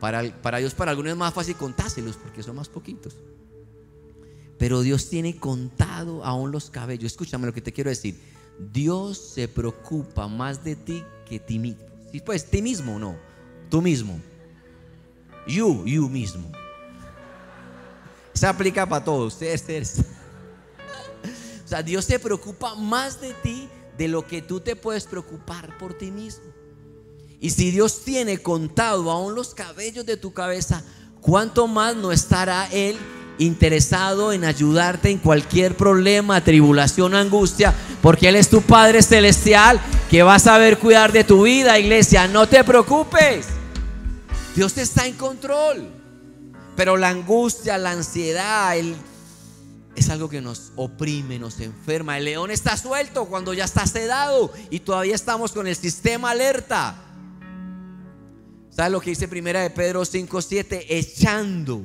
Para, 0.00 0.22
para 0.42 0.58
Dios, 0.58 0.74
para 0.74 0.90
algunos 0.90 1.12
es 1.12 1.16
más 1.16 1.32
fácil 1.32 1.56
contárselos 1.56 2.18
porque 2.18 2.42
son 2.42 2.56
más 2.56 2.68
poquitos. 2.68 3.16
Pero 4.58 4.80
Dios 4.80 5.08
tiene 5.08 5.36
contado 5.36 6.24
aún 6.24 6.50
los 6.50 6.70
cabellos. 6.70 7.12
Escúchame 7.12 7.46
lo 7.46 7.52
que 7.52 7.60
te 7.60 7.72
quiero 7.72 7.90
decir. 7.90 8.18
Dios 8.58 9.18
se 9.18 9.48
preocupa 9.48 10.28
más 10.28 10.64
de 10.64 10.76
ti 10.76 11.04
que 11.28 11.38
ti 11.38 11.58
mismo. 11.58 11.84
Si 12.10 12.20
pues, 12.20 12.48
ti 12.48 12.62
mismo 12.62 12.98
no, 12.98 13.16
tú 13.68 13.82
mismo. 13.82 14.18
You, 15.46 15.84
you 15.84 16.08
mismo. 16.08 16.50
Se 18.32 18.46
aplica 18.46 18.86
para 18.86 19.04
todos. 19.04 19.34
Ustedes, 19.34 20.00
O 21.64 21.68
sea, 21.68 21.82
Dios 21.82 22.04
se 22.04 22.18
preocupa 22.18 22.74
más 22.74 23.20
de 23.20 23.34
ti 23.34 23.68
de 23.98 24.08
lo 24.08 24.26
que 24.26 24.42
tú 24.42 24.60
te 24.60 24.76
puedes 24.76 25.04
preocupar 25.04 25.76
por 25.78 25.94
ti 25.94 26.10
mismo. 26.10 26.44
Y 27.40 27.50
si 27.50 27.70
Dios 27.70 28.02
tiene 28.02 28.38
contado 28.38 29.10
aún 29.10 29.34
los 29.34 29.54
cabellos 29.54 30.06
de 30.06 30.16
tu 30.16 30.32
cabeza, 30.32 30.82
¿cuánto 31.20 31.66
más 31.66 31.94
no 31.94 32.12
estará 32.12 32.68
Él 32.72 32.96
interesado 33.38 34.32
en 34.32 34.44
ayudarte 34.44 35.10
en 35.10 35.18
cualquier 35.18 35.76
problema, 35.76 36.42
tribulación, 36.42 37.14
angustia, 37.14 37.74
porque 38.02 38.28
Él 38.28 38.36
es 38.36 38.48
tu 38.48 38.62
Padre 38.62 39.02
Celestial 39.02 39.80
que 40.10 40.22
va 40.22 40.36
a 40.36 40.38
saber 40.38 40.78
cuidar 40.78 41.12
de 41.12 41.24
tu 41.24 41.42
vida, 41.42 41.78
iglesia. 41.78 42.28
No 42.28 42.46
te 42.48 42.64
preocupes. 42.64 43.46
Dios 44.54 44.76
está 44.78 45.06
en 45.06 45.14
control. 45.14 45.90
Pero 46.76 46.96
la 46.96 47.08
angustia, 47.08 47.78
la 47.78 47.92
ansiedad, 47.92 48.76
es 49.96 50.10
algo 50.10 50.28
que 50.28 50.42
nos 50.42 50.72
oprime, 50.76 51.38
nos 51.38 51.58
enferma. 51.60 52.18
El 52.18 52.26
león 52.26 52.50
está 52.50 52.76
suelto 52.76 53.24
cuando 53.24 53.54
ya 53.54 53.64
está 53.64 53.86
sedado 53.86 54.52
y 54.70 54.80
todavía 54.80 55.14
estamos 55.14 55.52
con 55.52 55.66
el 55.66 55.74
sistema 55.74 56.30
alerta. 56.30 57.02
¿Sabes 58.70 58.92
lo 58.92 59.00
que 59.00 59.10
dice 59.10 59.26
primera 59.26 59.62
de 59.62 59.70
Pedro 59.70 60.04
5:7? 60.04 60.84
Echando 60.90 61.82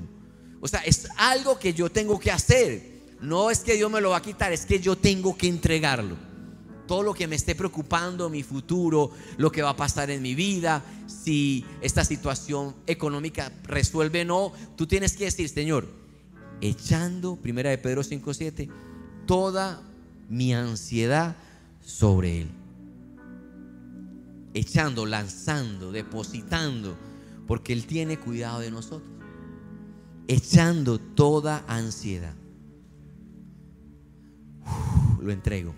o 0.62 0.68
sea, 0.68 0.82
es 0.82 1.08
algo 1.18 1.58
que 1.60 1.74
yo 1.74 1.91
tengo 1.91 2.20
que 2.20 2.32
hacer. 2.32 3.01
No 3.20 3.50
es 3.51 3.60
que 3.60 3.75
Dios 3.75 3.91
me 3.91 4.00
lo 4.00 4.12
va 4.12 4.18
a 4.18 4.22
quitar, 4.22 4.53
es 4.53 4.65
que 4.65 4.80
yo 4.80 4.96
tengo 4.96 5.36
que 5.36 5.48
entregarlo. 5.48 6.15
Todo 6.88 7.03
lo 7.03 7.13
que 7.13 7.27
me 7.27 7.36
esté 7.36 7.56
preocupando, 7.56 8.30
mi 8.30 8.44
futuro, 8.44 9.12
lo 9.38 9.51
que 9.51 9.62
va 9.62 9.72
a 9.72 9.75
pasar 9.75 10.12
en 10.12 10.22
mi 10.22 10.36
vida, 10.36 10.84
si 11.08 11.65
esta 11.82 12.03
situación 12.06 12.75
económica 12.86 13.51
resuelve 13.63 14.22
o 14.22 14.25
no, 14.25 14.53
tú 14.75 14.88
tienes 14.88 15.15
que 15.15 15.25
decir, 15.25 15.50
Señor, 15.50 15.88
echando, 16.60 17.38
primera 17.38 17.70
de 17.70 17.77
Pedro 17.77 18.03
5:7, 18.03 18.70
toda 19.25 19.82
mi 20.30 20.53
ansiedad 20.53 21.36
sobre 21.84 22.41
Él. 22.41 22.50
Echando, 24.53 25.06
lanzando, 25.06 25.91
depositando, 25.91 26.98
porque 27.48 27.74
Él 27.74 27.86
tiene 27.86 28.20
cuidado 28.20 28.60
de 28.60 28.70
nosotros 28.70 29.21
echando 30.28 31.00
toda 31.00 31.63
ansiedad. 31.68 32.34
lo 35.20 35.32
entrego. 35.32 35.74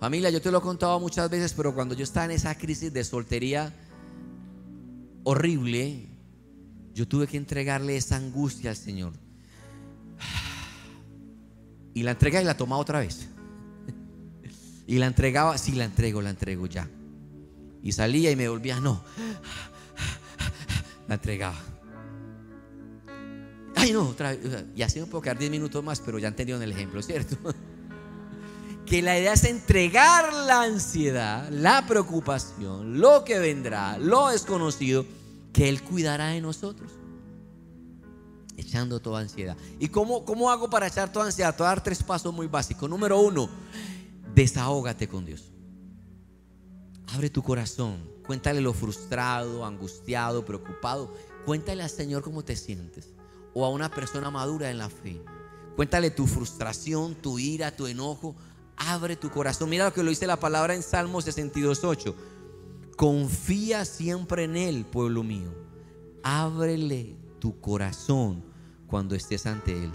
Familia, 0.00 0.30
yo 0.30 0.40
te 0.40 0.50
lo 0.50 0.58
he 0.58 0.62
contado 0.62 0.98
muchas 0.98 1.28
veces, 1.30 1.52
pero 1.52 1.74
cuando 1.74 1.94
yo 1.94 2.04
estaba 2.04 2.24
en 2.24 2.32
esa 2.32 2.56
crisis 2.56 2.92
de 2.92 3.04
soltería 3.04 3.72
horrible, 5.24 6.06
yo 6.94 7.06
tuve 7.06 7.26
que 7.26 7.36
entregarle 7.36 7.96
esa 7.96 8.16
angustia 8.16 8.70
al 8.70 8.76
Señor. 8.76 9.12
Y 11.92 12.02
la 12.02 12.12
entrega 12.12 12.40
y 12.40 12.44
la 12.44 12.56
tomaba 12.56 12.80
otra 12.80 13.00
vez. 13.00 13.28
Y 14.86 14.98
la 14.98 15.06
entregaba, 15.06 15.56
sí, 15.58 15.72
la 15.72 15.84
entrego, 15.84 16.22
la 16.22 16.30
entrego 16.30 16.66
ya. 16.66 16.88
Y 17.82 17.92
salía 17.92 18.30
y 18.30 18.36
me 18.36 18.48
volvía, 18.48 18.80
no. 18.80 19.04
La 21.08 21.14
entregaba. 21.14 21.69
Ay, 23.80 23.92
no, 23.92 24.08
otra 24.08 24.30
vez. 24.30 24.40
Y 24.76 24.82
así 24.82 25.00
no 25.00 25.06
puedo 25.06 25.22
quedar 25.22 25.38
10 25.38 25.50
minutos 25.50 25.82
más, 25.82 26.00
pero 26.00 26.18
ya 26.18 26.28
entendieron 26.28 26.62
el 26.62 26.72
ejemplo, 26.72 27.02
¿cierto? 27.02 27.36
Que 28.86 29.02
la 29.02 29.16
idea 29.16 29.34
es 29.34 29.44
entregar 29.44 30.32
la 30.34 30.62
ansiedad, 30.62 31.48
la 31.50 31.86
preocupación, 31.86 32.98
lo 32.98 33.22
que 33.22 33.38
vendrá, 33.38 33.96
lo 33.98 34.30
desconocido, 34.30 35.06
que 35.52 35.68
Él 35.68 35.80
cuidará 35.80 36.30
de 36.30 36.40
nosotros. 36.40 36.90
Echando 38.56 38.98
toda 38.98 39.20
ansiedad. 39.20 39.56
¿Y 39.78 39.88
cómo, 39.90 40.24
cómo 40.24 40.50
hago 40.50 40.68
para 40.68 40.88
echar 40.88 41.12
toda 41.12 41.26
ansiedad? 41.26 41.54
Te 41.54 41.58
voy 41.58 41.66
a 41.66 41.74
dar 41.76 41.84
tres 41.84 42.02
pasos 42.02 42.34
muy 42.34 42.48
básicos. 42.48 42.90
Número 42.90 43.20
uno, 43.20 43.48
desahógate 44.34 45.06
con 45.06 45.24
Dios. 45.24 45.52
Abre 47.14 47.30
tu 47.30 47.44
corazón. 47.44 48.10
Cuéntale 48.26 48.60
lo 48.60 48.72
frustrado, 48.72 49.64
angustiado, 49.64 50.44
preocupado. 50.44 51.14
Cuéntale 51.46 51.84
al 51.84 51.90
Señor 51.90 52.24
cómo 52.24 52.42
te 52.42 52.56
sientes 52.56 53.12
o 53.54 53.64
a 53.64 53.68
una 53.68 53.90
persona 53.90 54.30
madura 54.30 54.70
en 54.70 54.78
la 54.78 54.88
fe. 54.88 55.22
Cuéntale 55.76 56.10
tu 56.10 56.26
frustración, 56.26 57.14
tu 57.14 57.38
ira, 57.38 57.74
tu 57.74 57.86
enojo. 57.86 58.36
Abre 58.76 59.16
tu 59.16 59.30
corazón. 59.30 59.70
Mira 59.70 59.86
lo 59.86 59.92
que 59.92 60.02
lo 60.02 60.10
dice 60.10 60.26
la 60.26 60.38
palabra 60.38 60.74
en 60.74 60.82
Salmo 60.82 61.20
62.8. 61.20 62.14
Confía 62.96 63.84
siempre 63.84 64.44
en 64.44 64.56
Él, 64.56 64.84
pueblo 64.84 65.22
mío. 65.22 65.54
Ábrele 66.22 67.16
tu 67.38 67.60
corazón 67.60 68.44
cuando 68.86 69.14
estés 69.14 69.46
ante 69.46 69.84
Él. 69.84 69.92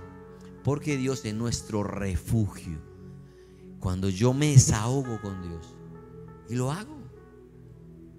Porque 0.64 0.98
Dios 0.98 1.24
es 1.26 1.36
nuestro 1.36 1.84
refugio. 1.84 2.80
Cuando 3.80 4.10
yo 4.10 4.34
me 4.34 4.52
desahogo 4.52 5.22
con 5.22 5.42
Dios. 5.48 5.76
Y 6.50 6.56
lo 6.56 6.72
hago. 6.72 6.98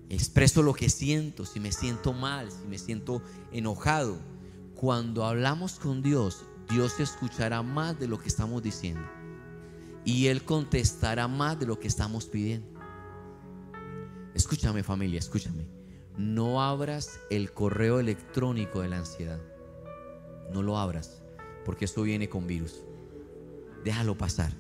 Expreso 0.09 0.63
lo 0.63 0.73
que 0.73 0.89
siento. 0.89 1.45
Si 1.45 1.59
me 1.59 1.73
siento 1.73 2.13
mal, 2.13 2.53
si 2.53 2.65
me 2.69 2.79
siento 2.79 3.23
enojado 3.51 4.19
cuando 4.77 5.25
hablamos 5.25 5.79
con 5.79 6.03
Dios, 6.03 6.45
Dios 6.69 7.01
escuchará 7.01 7.63
más 7.63 7.99
de 7.99 8.07
lo 8.07 8.19
que 8.19 8.29
estamos 8.29 8.63
diciendo. 8.63 9.09
Y 10.05 10.27
Él 10.27 10.45
contestará 10.45 11.27
más 11.29 11.59
de 11.59 11.67
lo 11.67 11.81
que 11.81 11.89
estamos 11.89 12.27
pidiendo. 12.27 12.69
Escúchame 14.35 14.83
familia, 14.83 15.19
escúchame. 15.19 15.67
No 16.19 16.63
abras 16.63 17.21
el 17.31 17.53
correo 17.53 18.01
electrónico 18.01 18.83
de 18.83 18.89
la 18.89 18.99
ansiedad. 18.99 19.41
No 20.53 20.63
lo 20.63 20.79
abras, 20.79 21.23
porque 21.65 21.87
eso 21.87 22.03
viene 22.03 22.29
con 22.29 22.47
virus. 22.47 22.83
Déjalo 23.83 24.17
pasar. 24.19 24.53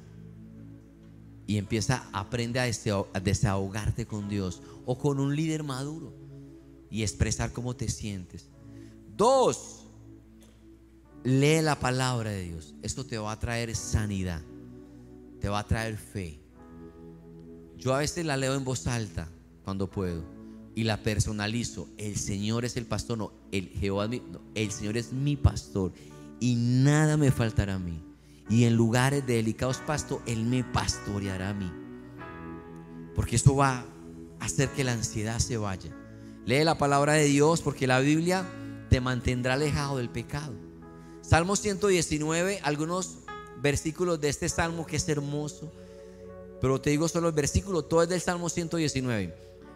Y 1.47 1.59
empieza, 1.59 2.09
aprende 2.13 2.59
a 2.59 3.21
desahogarte 3.21 4.07
con 4.07 4.29
Dios 4.31 4.63
o 4.87 4.97
con 4.99 5.21
un 5.21 5.37
líder 5.37 5.63
maduro 5.63 6.15
y 6.91 7.03
expresar 7.03 7.53
cómo 7.53 7.77
te 7.77 7.89
sientes. 7.89 8.51
Dos, 9.15 9.76
lee 11.27 11.61
la 11.61 11.81
palabra 11.81 12.31
de 12.31 12.45
Dios. 12.45 12.77
Esto 12.83 13.05
te 13.05 13.19
va 13.19 13.33
a 13.33 13.39
traer 13.41 13.75
sanidad, 13.75 14.43
te 15.41 15.49
va 15.49 15.59
a 15.59 15.67
traer 15.67 15.97
fe. 15.97 16.39
Yo 17.77 17.95
a 17.95 17.99
veces 17.99 18.25
la 18.25 18.37
leo 18.37 18.55
en 18.55 18.63
voz 18.63 18.87
alta 18.87 19.29
cuando 19.65 19.91
puedo 19.91 20.23
y 20.77 20.85
la 20.85 21.03
personalizo. 21.03 21.89
El 21.99 22.17
Señor 22.17 22.65
es 22.65 22.77
el 22.77 22.87
pastor, 22.87 23.19
no, 23.19 23.33
el 23.51 23.69
Jehová, 23.71 24.09
el 24.55 24.71
Señor 24.71 24.97
es 24.97 25.13
mi 25.13 25.35
pastor 25.35 25.93
y 26.39 26.55
nada 26.55 27.17
me 27.17 27.33
faltará 27.33 27.75
a 27.75 27.81
mí. 27.81 28.01
Y 28.49 28.63
en 28.63 28.77
lugares 28.77 29.27
de 29.27 29.35
delicados 29.35 29.79
pastos, 29.79 30.21
Él 30.27 30.45
me 30.45 30.63
pastoreará 30.63 31.49
a 31.49 31.55
mí. 31.55 31.73
Porque 33.17 33.35
esto 33.35 33.57
va 33.57 33.85
a 34.39 34.45
hacer 34.45 34.69
que 34.69 34.85
la 34.85 34.93
ansiedad 34.93 35.41
se 35.41 35.57
vaya. 35.57 35.91
Lee 36.45 36.63
la 36.63 36.79
palabra 36.79 37.15
de 37.15 37.25
Dios 37.25 37.63
porque 37.63 37.89
la 37.89 37.99
Biblia 37.99 38.47
te 38.89 39.01
mantendrá 39.01 39.55
alejado 39.55 39.97
del 39.97 40.09
pecado. 40.09 40.66
Salmo 41.27 41.57
119, 41.57 42.61
algunos 42.63 43.17
versículos 43.61 44.21
de 44.21 44.29
este 44.29 44.49
salmo 44.49 44.87
que 44.87 44.95
es 44.95 45.09
hermoso, 45.09 45.73
pero 46.61 46.81
te 46.81 46.91
digo 46.91 47.09
solo 47.09 47.27
el 47.27 47.35
versículo, 47.35 47.83
todo 47.83 48.05
es 48.05 48.09
del 48.09 48.21
Salmo 48.21 48.49
119. 48.49 49.35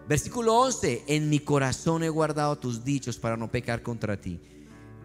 Versículo 0.09 0.55
11, 0.55 1.05
en 1.09 1.29
mi 1.29 1.41
corazón 1.41 2.05
he 2.05 2.09
guardado 2.09 2.57
tus 2.57 2.85
dichos 2.85 3.19
para 3.19 3.37
no 3.37 3.51
pecar 3.51 3.83
contra 3.83 4.21
ti. 4.21 4.39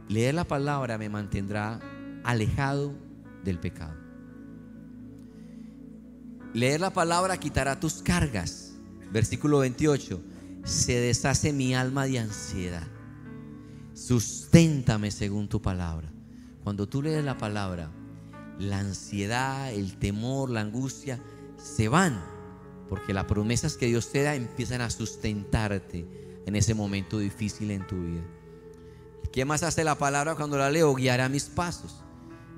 Leer 0.07 0.35
la 0.35 0.43
palabra 0.43 0.99
me 0.99 1.09
mantendrá 1.09 1.79
alejado 2.23 2.93
del 3.43 3.59
pecado. 3.59 3.95
Leer 6.53 6.79
la 6.79 6.93
palabra 6.93 7.39
quitará 7.39 7.79
tus 7.79 8.03
cargas. 8.03 8.73
Versículo 9.11 9.59
28, 9.59 10.21
se 10.63 10.93
deshace 10.99 11.51
mi 11.51 11.73
alma 11.73 12.05
de 12.05 12.19
ansiedad. 12.19 12.87
Susténtame 13.95 15.09
según 15.09 15.47
tu 15.49 15.59
palabra. 15.59 16.14
Cuando 16.65 16.89
tú 16.89 17.03
lees 17.03 17.23
la 17.23 17.37
palabra, 17.37 17.91
la 18.57 18.79
ansiedad, 18.79 19.71
el 19.71 19.99
temor, 19.99 20.49
la 20.49 20.61
angustia 20.61 21.21
se 21.57 21.89
van, 21.89 22.19
porque 22.89 23.13
las 23.13 23.25
promesas 23.25 23.77
que 23.77 23.85
Dios 23.85 24.11
te 24.11 24.23
da 24.23 24.33
empiezan 24.33 24.81
a 24.81 24.89
sustentarte 24.89 26.07
en 26.43 26.55
ese 26.55 26.73
momento 26.73 27.19
difícil 27.19 27.69
en 27.69 27.85
tu 27.85 28.01
vida. 28.01 28.23
¿Qué 29.31 29.45
más 29.45 29.61
hace 29.61 29.83
la 29.83 29.99
palabra 29.99 30.33
cuando 30.33 30.57
la 30.57 30.71
leo? 30.71 30.95
Guiará 30.95 31.29
mis 31.29 31.43
pasos. 31.43 31.97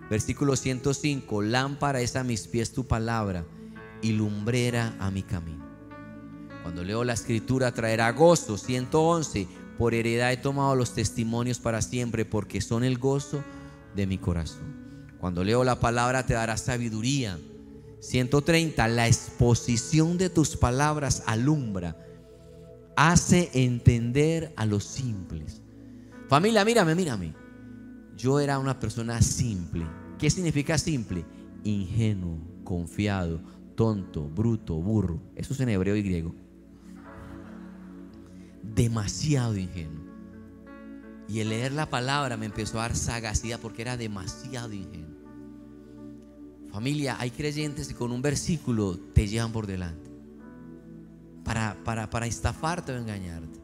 Versículo 0.10 0.56
105, 0.56 1.42
lámpara 1.42 2.00
es 2.00 2.16
a 2.16 2.24
mis 2.24 2.48
pies 2.48 2.72
tu 2.72 2.88
palabra 2.88 3.46
y 4.02 4.14
lumbrera 4.14 4.96
a 5.00 5.12
mi 5.12 5.24
camino. 5.24 5.66
Cuando 6.64 6.86
leo 6.86 7.04
la 7.04 7.12
escritura 7.12 7.74
traerá 7.74 8.10
gozo. 8.14 8.58
111, 8.58 9.50
por 9.78 9.94
heredad 9.94 10.32
he 10.32 10.38
tomado 10.38 10.78
los 10.78 10.94
testimonios 10.94 11.60
para 11.60 11.82
siempre 11.82 12.24
porque 12.24 12.62
son 12.62 12.86
el 12.86 12.98
gozo 12.98 13.44
de 13.98 14.08
mi 14.08 14.18
corazón. 14.18 14.78
Cuando 15.20 15.44
leo 15.44 15.66
la 15.66 15.80
palabra 15.80 16.26
te 16.26 16.36
dará 16.36 16.56
sabiduría. 16.56 17.38
130. 18.00 18.88
La 18.88 19.08
exposición 19.08 20.18
de 20.18 20.30
tus 20.30 20.56
palabras 20.56 21.24
alumbra, 21.26 21.98
hace 22.96 23.50
entender 23.54 24.54
a 24.56 24.66
los 24.66 24.86
simples. 24.86 25.62
Familia, 26.30 26.64
mírame, 26.64 26.96
mírame. 26.96 27.34
Yo 28.16 28.40
era 28.40 28.60
una 28.60 28.80
persona 28.80 29.22
simple. 29.22 29.86
¿Qué 30.18 30.30
significa 30.30 30.78
simple? 30.78 31.26
Ingenuo, 31.64 32.38
confiado, 32.64 33.42
tonto, 33.76 34.30
bruto, 34.30 34.76
burro. 34.76 35.20
Eso 35.36 35.54
es 35.54 35.60
en 35.60 35.70
hebreo 35.70 35.96
y 35.96 36.04
griego. 36.04 36.36
Demasiado 38.62 39.58
ingenuo. 39.58 40.07
Y 41.28 41.42
el 41.42 41.50
leer 41.50 41.74
la 41.74 41.90
palabra 41.90 42.38
me 42.38 42.46
empezó 42.46 42.80
a 42.80 42.84
dar 42.84 42.96
sagacidad 42.96 43.60
porque 43.60 43.82
era 43.82 43.98
demasiado 43.98 44.72
ingenuo. 44.72 45.18
Familia, 46.72 47.18
hay 47.20 47.32
creyentes 47.32 47.88
que 47.88 47.96
con 47.96 48.12
un 48.12 48.22
versículo 48.22 48.98
te 49.14 49.28
llevan 49.28 49.52
por 49.52 49.68
delante. 49.68 50.10
Para, 51.44 51.78
para, 51.84 52.10
para 52.10 52.28
estafarte 52.28 52.92
o 52.92 52.98
engañarte. 52.98 53.60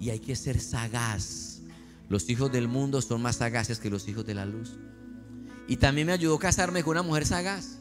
Y 0.00 0.10
hay 0.10 0.20
que 0.20 0.34
ser 0.34 0.60
sagaz. 0.60 1.60
Los 2.08 2.28
hijos 2.28 2.50
del 2.50 2.68
mundo 2.68 3.02
son 3.02 3.22
más 3.22 3.36
sagaces 3.36 3.78
que 3.78 3.90
los 3.90 4.08
hijos 4.08 4.24
de 4.24 4.34
la 4.34 4.46
luz. 4.46 4.78
Y 5.68 5.76
también 5.76 6.06
me 6.06 6.12
ayudó 6.12 6.36
a 6.36 6.40
casarme 6.40 6.82
con 6.82 6.92
una 6.92 7.02
mujer 7.02 7.26
sagaz. 7.26 7.78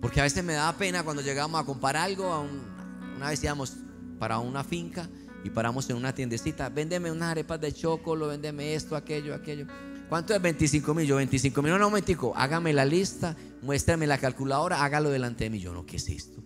Porque 0.00 0.20
a 0.20 0.24
veces 0.24 0.44
me 0.44 0.52
daba 0.52 0.76
pena 0.76 1.02
cuando 1.02 1.22
llegábamos 1.22 1.60
a 1.60 1.64
comprar 1.64 1.96
algo. 1.96 2.32
A 2.32 2.40
una 2.40 3.28
vez 3.28 3.42
íbamos 3.42 3.76
para 4.18 4.38
una 4.38 4.64
finca 4.64 5.08
y 5.44 5.50
paramos 5.50 5.88
en 5.90 5.96
una 5.96 6.14
tiendecita, 6.14 6.70
véndeme 6.70 7.12
unas 7.12 7.32
arepas 7.32 7.60
de 7.60 7.70
chocolo, 7.70 8.28
véndeme 8.28 8.74
esto, 8.74 8.96
aquello, 8.96 9.34
aquello. 9.34 9.66
¿Cuánto 10.08 10.34
es 10.34 10.40
25 10.40 10.94
mil? 10.94 11.06
Yo 11.06 11.16
25 11.16 11.62
mil, 11.62 11.72
no, 11.72 11.78
no, 11.78 11.90
momentico, 11.90 12.32
hágame 12.34 12.72
la 12.72 12.86
lista, 12.86 13.36
muéstrame 13.60 14.06
la 14.06 14.16
calculadora, 14.16 14.82
hágalo 14.82 15.10
delante 15.10 15.44
de 15.44 15.50
mí. 15.50 15.60
Yo 15.60 15.74
no, 15.74 15.84
¿qué 15.84 15.96
es 15.96 16.08
esto? 16.08 16.42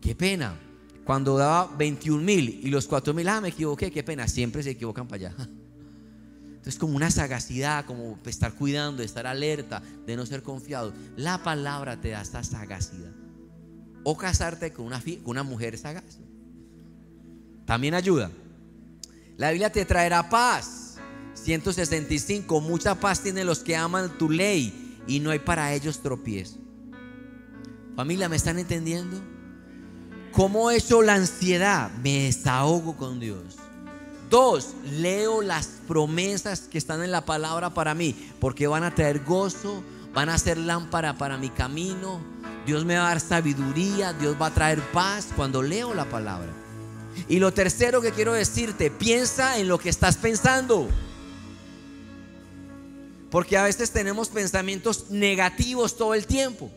Qué 0.00 0.14
pena. 0.14 0.58
Cuando 1.04 1.36
daba 1.36 1.74
21 1.76 2.22
mil 2.22 2.60
y 2.62 2.68
los 2.68 2.86
4 2.86 3.12
mil, 3.14 3.28
ah, 3.28 3.40
me 3.40 3.48
equivoqué, 3.48 3.90
qué 3.90 4.04
pena, 4.04 4.28
siempre 4.28 4.62
se 4.62 4.70
equivocan 4.70 5.08
para 5.08 5.28
allá. 5.28 5.36
Entonces, 6.50 6.78
como 6.78 6.94
una 6.94 7.10
sagacidad, 7.10 7.84
como 7.84 8.18
estar 8.26 8.54
cuidando, 8.54 9.02
estar 9.02 9.26
alerta, 9.26 9.82
de 10.06 10.14
no 10.14 10.24
ser 10.24 10.44
confiado. 10.44 10.92
La 11.16 11.42
palabra 11.42 12.00
te 12.00 12.10
da 12.10 12.20
esta 12.20 12.44
sagacidad. 12.44 13.12
O 14.04 14.16
casarte 14.16 14.72
con 14.72 14.86
una, 14.86 15.00
con 15.00 15.30
una 15.30 15.42
mujer 15.42 15.76
sagaz. 15.78 16.20
También 17.70 17.94
ayuda. 17.94 18.32
La 19.36 19.52
Biblia 19.52 19.70
te 19.70 19.84
traerá 19.84 20.28
paz. 20.28 20.96
165. 21.34 22.60
Mucha 22.60 22.96
paz 22.96 23.20
tienen 23.20 23.46
los 23.46 23.60
que 23.60 23.76
aman 23.76 24.18
tu 24.18 24.28
ley 24.28 24.98
y 25.06 25.20
no 25.20 25.30
hay 25.30 25.38
para 25.38 25.72
ellos 25.72 26.00
tropiezo. 26.00 26.58
Familia, 27.94 28.28
¿me 28.28 28.34
están 28.34 28.58
entendiendo? 28.58 29.22
¿Cómo 30.32 30.72
hecho 30.72 31.00
la 31.00 31.14
ansiedad? 31.14 31.92
Me 32.02 32.24
desahogo 32.24 32.96
con 32.96 33.20
Dios. 33.20 33.54
Dos, 34.28 34.74
leo 34.90 35.40
las 35.40 35.68
promesas 35.86 36.62
que 36.62 36.78
están 36.78 37.04
en 37.04 37.12
la 37.12 37.24
palabra 37.24 37.70
para 37.70 37.94
mí, 37.94 38.16
porque 38.40 38.66
van 38.66 38.82
a 38.82 38.96
traer 38.96 39.22
gozo, 39.22 39.84
van 40.12 40.28
a 40.28 40.38
ser 40.38 40.58
lámpara 40.58 41.16
para 41.16 41.36
mi 41.36 41.50
camino. 41.50 42.20
Dios 42.66 42.84
me 42.84 42.96
va 42.96 43.04
a 43.04 43.08
dar 43.10 43.20
sabiduría, 43.20 44.12
Dios 44.12 44.34
va 44.42 44.46
a 44.46 44.54
traer 44.54 44.80
paz 44.90 45.28
cuando 45.36 45.62
leo 45.62 45.94
la 45.94 46.06
palabra. 46.06 46.59
Y 47.28 47.38
lo 47.38 47.52
tercero 47.52 48.00
que 48.00 48.12
quiero 48.12 48.32
decirte, 48.32 48.90
piensa 48.90 49.58
en 49.58 49.68
lo 49.68 49.78
que 49.78 49.88
estás 49.88 50.16
pensando. 50.16 50.88
Porque 53.30 53.56
a 53.56 53.62
veces 53.62 53.90
tenemos 53.92 54.28
pensamientos 54.28 55.10
negativos 55.10 55.96
todo 55.96 56.14
el 56.14 56.26
tiempo. 56.26 56.70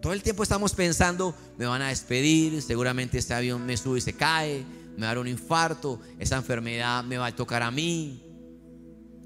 Todo 0.00 0.12
el 0.12 0.22
tiempo 0.22 0.42
estamos 0.42 0.74
pensando, 0.74 1.34
me 1.56 1.66
van 1.66 1.82
a 1.82 1.88
despedir, 1.88 2.60
seguramente 2.60 3.18
este 3.18 3.32
avión 3.32 3.64
me 3.64 3.76
sube 3.76 3.98
y 3.98 4.02
se 4.02 4.12
cae, 4.12 4.64
me 4.96 5.02
va 5.02 5.06
a 5.06 5.14
dar 5.14 5.18
un 5.18 5.28
infarto, 5.28 5.98
esa 6.18 6.36
enfermedad 6.36 7.04
me 7.04 7.16
va 7.16 7.26
a 7.26 7.34
tocar 7.34 7.62
a 7.62 7.70
mí. 7.70 8.22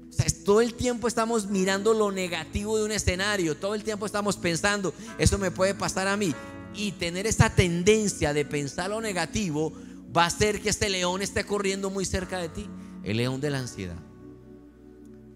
O 0.09 0.13
sea, 0.13 0.25
todo 0.45 0.61
el 0.61 0.73
tiempo 0.73 1.07
estamos 1.07 1.47
mirando 1.47 1.93
lo 1.93 2.11
negativo 2.11 2.77
de 2.77 2.85
un 2.85 2.91
escenario, 2.91 3.57
todo 3.57 3.75
el 3.75 3.83
tiempo 3.83 4.05
estamos 4.05 4.37
pensando, 4.37 4.93
eso 5.17 5.37
me 5.37 5.51
puede 5.51 5.75
pasar 5.75 6.07
a 6.07 6.17
mí. 6.17 6.33
Y 6.73 6.93
tener 6.93 7.27
esa 7.27 7.49
tendencia 7.49 8.33
de 8.33 8.45
pensar 8.45 8.89
lo 8.89 9.01
negativo 9.01 9.73
va 10.15 10.23
a 10.23 10.27
hacer 10.27 10.61
que 10.61 10.69
este 10.69 10.89
león 10.89 11.21
esté 11.21 11.43
corriendo 11.43 11.89
muy 11.89 12.05
cerca 12.05 12.39
de 12.39 12.49
ti. 12.49 12.69
El 13.03 13.17
león 13.17 13.41
de 13.41 13.49
la 13.49 13.59
ansiedad. 13.59 13.99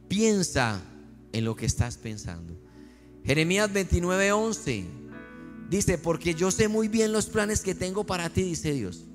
Piensa 0.07 0.81
en 1.31 1.45
lo 1.45 1.55
que 1.55 1.65
estás 1.65 1.97
pensando. 1.97 2.59
Jeremías 3.23 3.71
29:11 3.71 4.85
dice, 5.69 5.97
porque 5.97 6.35
yo 6.35 6.51
sé 6.51 6.67
muy 6.67 6.87
bien 6.87 7.11
los 7.11 7.27
planes 7.27 7.61
que 7.61 7.73
tengo 7.73 8.05
para 8.05 8.29
ti, 8.29 8.43
dice 8.43 8.73
Dios. 8.73 9.05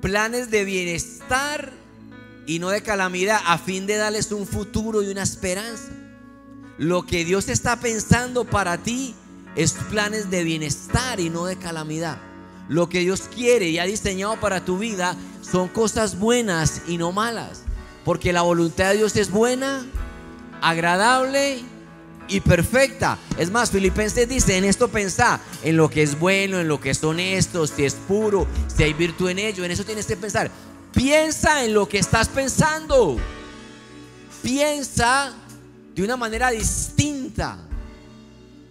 Planes 0.00 0.50
de 0.50 0.64
bienestar 0.64 1.72
y 2.46 2.60
no 2.60 2.70
de 2.70 2.82
calamidad, 2.82 3.40
a 3.44 3.58
fin 3.58 3.86
de 3.86 3.96
darles 3.96 4.32
un 4.32 4.46
futuro 4.46 5.02
y 5.02 5.08
una 5.08 5.22
esperanza. 5.22 5.90
Lo 6.78 7.04
que 7.04 7.24
Dios 7.24 7.48
está 7.48 7.80
pensando 7.80 8.44
para 8.44 8.78
ti 8.78 9.14
es 9.56 9.72
planes 9.90 10.30
de 10.30 10.44
bienestar 10.44 11.18
y 11.18 11.28
no 11.28 11.44
de 11.44 11.56
calamidad. 11.56 12.27
Lo 12.68 12.88
que 12.88 13.00
Dios 13.00 13.22
quiere 13.34 13.68
y 13.68 13.78
ha 13.78 13.84
diseñado 13.84 14.38
para 14.40 14.64
tu 14.64 14.78
vida 14.78 15.16
son 15.40 15.68
cosas 15.68 16.18
buenas 16.18 16.82
y 16.86 16.98
no 16.98 17.12
malas. 17.12 17.62
Porque 18.04 18.32
la 18.32 18.42
voluntad 18.42 18.90
de 18.90 18.98
Dios 18.98 19.16
es 19.16 19.30
buena, 19.30 19.86
agradable 20.60 21.62
y 22.28 22.40
perfecta. 22.40 23.18
Es 23.38 23.50
más, 23.50 23.70
Filipenses 23.70 24.28
dice, 24.28 24.56
en 24.56 24.64
esto 24.64 24.88
pensá, 24.88 25.40
en 25.62 25.76
lo 25.76 25.88
que 25.88 26.02
es 26.02 26.18
bueno, 26.18 26.60
en 26.60 26.68
lo 26.68 26.80
que 26.80 26.90
es 26.90 27.02
honesto, 27.02 27.66
si 27.66 27.84
es 27.84 27.94
puro, 27.94 28.46
si 28.74 28.82
hay 28.82 28.92
virtud 28.92 29.30
en 29.30 29.38
ello, 29.38 29.64
en 29.64 29.70
eso 29.70 29.84
tienes 29.84 30.06
que 30.06 30.16
pensar. 30.16 30.50
Piensa 30.92 31.64
en 31.64 31.74
lo 31.74 31.88
que 31.88 31.98
estás 31.98 32.28
pensando. 32.28 33.16
Piensa 34.42 35.34
de 35.94 36.02
una 36.02 36.16
manera 36.16 36.50
distinta. 36.50 37.67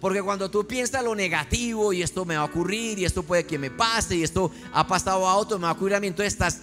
Porque 0.00 0.22
cuando 0.22 0.50
tú 0.50 0.66
piensas 0.66 1.02
lo 1.02 1.14
negativo 1.14 1.92
y 1.92 2.02
esto 2.02 2.24
me 2.24 2.36
va 2.36 2.42
a 2.42 2.46
ocurrir 2.46 2.98
y 2.98 3.04
esto 3.04 3.22
puede 3.22 3.44
que 3.44 3.58
me 3.58 3.70
pase 3.70 4.16
y 4.16 4.22
esto 4.22 4.50
ha 4.72 4.86
pasado 4.86 5.26
a 5.26 5.36
otro, 5.36 5.58
me 5.58 5.64
va 5.64 5.70
a 5.70 5.72
ocurrir 5.72 5.96
a 5.96 6.00
mí, 6.00 6.06
entonces 6.06 6.32
estás 6.32 6.60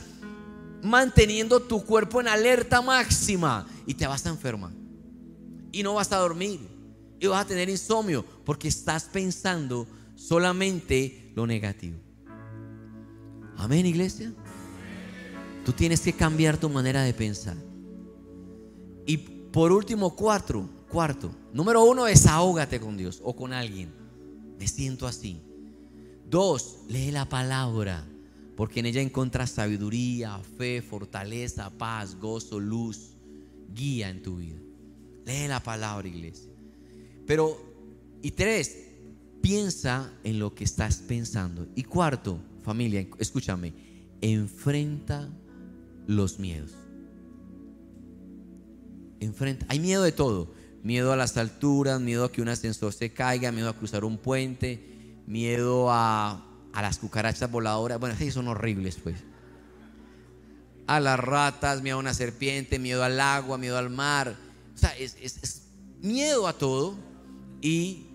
manteniendo 0.82 1.62
tu 1.62 1.84
cuerpo 1.84 2.22
en 2.22 2.28
alerta 2.28 2.82
máxima 2.82 3.68
y 3.86 3.94
te 3.94 4.08
vas 4.08 4.26
a 4.26 4.30
enfermar. 4.30 4.72
Y 5.72 5.84
no 5.84 5.96
vas 5.96 6.12
a 6.12 6.18
dormir 6.18 6.62
y 7.20 7.28
vas 7.28 7.44
a 7.44 7.48
tener 7.48 7.70
insomnio 7.70 8.24
porque 8.46 8.68
estás 8.68 9.06
pensando 9.06 9.88
solamente 10.16 11.32
lo 11.36 11.46
negativo. 11.46 11.98
Amén, 13.58 13.86
iglesia. 13.86 14.34
Tú 15.66 15.72
tienes 15.72 16.02
que 16.02 16.14
cambiar 16.14 16.58
tu 16.58 16.70
manera 16.70 17.02
de 17.04 17.14
pensar. 17.14 17.58
Y 19.06 19.18
por 19.18 19.72
último, 19.72 20.16
cuatro, 20.16 20.70
cuarto, 20.96 21.30
número 21.52 21.84
uno, 21.84 22.06
desahógate 22.06 22.80
con 22.80 22.96
Dios 22.96 23.20
o 23.22 23.36
con 23.36 23.52
alguien. 23.52 23.92
Me 24.58 24.66
siento 24.66 25.08
así. 25.08 25.42
Dos, 26.30 26.78
lee 26.88 27.12
la 27.12 27.28
palabra, 27.28 28.08
porque 28.56 28.80
en 28.80 28.86
ella 28.86 29.02
encuentras 29.02 29.50
sabiduría, 29.50 30.40
fe, 30.58 30.82
fortaleza, 30.82 31.70
paz, 31.70 32.18
gozo, 32.18 32.62
luz, 32.62 33.10
guía 33.74 34.08
en 34.10 34.24
tu 34.24 34.38
vida. 34.38 34.56
Lee 35.26 35.50
la 35.50 35.62
palabra, 35.62 36.08
iglesia. 36.08 36.50
Pero, 37.28 37.58
y 38.22 38.32
tres, 38.32 38.78
piensa 39.42 40.14
en 40.24 40.40
lo 40.40 40.56
que 40.56 40.64
estás 40.64 41.00
pensando. 41.00 41.68
Y 41.76 41.84
cuarto, 41.84 42.40
familia, 42.64 43.06
escúchame, 43.20 43.74
enfrenta 44.22 45.28
los 46.08 46.40
miedos. 46.40 46.72
Enfrenta, 49.20 49.66
hay 49.68 49.82
miedo 49.82 50.02
de 50.02 50.14
todo. 50.14 50.64
Miedo 50.86 51.12
a 51.12 51.16
las 51.16 51.36
alturas, 51.36 52.00
miedo 52.00 52.26
a 52.26 52.32
que 52.32 52.44
un 52.44 52.48
ascensor 52.48 52.94
se 52.94 53.12
caiga, 53.12 53.52
miedo 53.52 53.70
a 53.70 53.74
cruzar 53.76 54.06
un 54.06 54.20
puente, 54.20 55.18
miedo 55.26 55.90
a, 55.90 56.46
a 56.74 56.82
las 56.84 57.00
cucarachas 57.00 57.50
voladoras. 57.50 58.00
Bueno, 58.00 58.16
sí, 58.16 58.30
son 58.30 58.48
horribles, 58.50 58.98
pues. 59.02 59.16
A 60.86 61.00
las 61.00 61.20
ratas, 61.20 61.82
miedo 61.82 61.98
a 61.98 62.00
una 62.00 62.14
serpiente, 62.14 62.78
miedo 62.78 63.04
al 63.04 63.20
agua, 63.20 63.58
miedo 63.58 63.80
al 63.80 63.90
mar. 63.90 64.36
O 64.76 64.78
sea, 64.78 64.96
es, 64.96 65.18
es 65.20 65.64
miedo 66.04 66.48
a 66.48 66.54
todo. 66.54 66.94
Y 67.62 68.06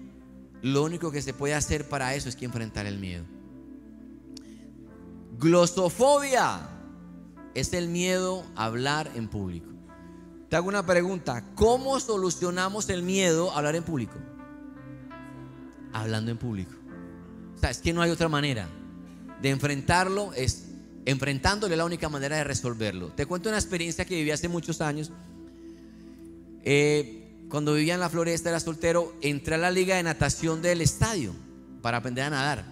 lo 0.63 0.85
único 0.85 1.11
que 1.11 1.23
se 1.23 1.35
puede 1.35 1.55
hacer 1.55 1.89
para 1.89 2.15
eso 2.15 2.29
es 2.29 2.37
que 2.37 2.45
enfrentar 2.45 2.87
el 2.87 3.01
miedo. 3.01 3.25
Glosofobia 5.41 6.69
es 7.55 7.73
el 7.73 7.89
miedo 7.89 8.45
a 8.55 8.67
hablar 8.67 9.11
en 9.17 9.27
público. 9.27 9.80
Te 10.51 10.57
hago 10.57 10.69
una 10.69 10.85
pregunta, 10.85 11.45
¿cómo 11.55 12.01
solucionamos 12.01 12.91
el 12.91 13.05
miedo 13.05 13.53
a 13.53 13.59
hablar 13.59 13.77
en 13.77 13.85
público? 13.85 14.19
Hablando 15.93 16.33
en 16.33 16.39
público. 16.39 16.73
O 17.55 17.59
sea, 17.61 17.71
es 17.71 17.79
que 17.79 17.93
no 17.93 18.03
hay 18.03 18.11
otra 18.11 18.29
manera 18.29 18.69
de 19.41 19.51
enfrentarlo, 19.51 20.33
es 20.35 20.65
enfrentándole 21.05 21.77
la 21.77 21.85
única 21.85 22.09
manera 22.09 22.37
de 22.37 22.43
resolverlo. 22.43 23.13
Te 23.13 23.27
cuento 23.27 23.49
una 23.49 23.59
experiencia 23.59 24.05
que 24.05 24.17
viví 24.17 24.33
hace 24.33 24.49
muchos 24.49 24.81
años. 24.81 25.13
Eh, 26.65 27.47
cuando 27.49 27.75
vivía 27.75 27.95
en 27.95 28.01
la 28.01 28.11
floresta, 28.11 28.51
era 28.51 28.59
soltero, 28.59 29.15
entré 29.21 29.55
a 29.55 29.59
la 29.59 29.71
liga 29.71 29.95
de 29.95 30.03
natación 30.03 30.63
del 30.63 30.81
estadio 30.81 31.33
para 31.81 31.99
aprender 31.99 32.25
a 32.25 32.31
nadar, 32.31 32.65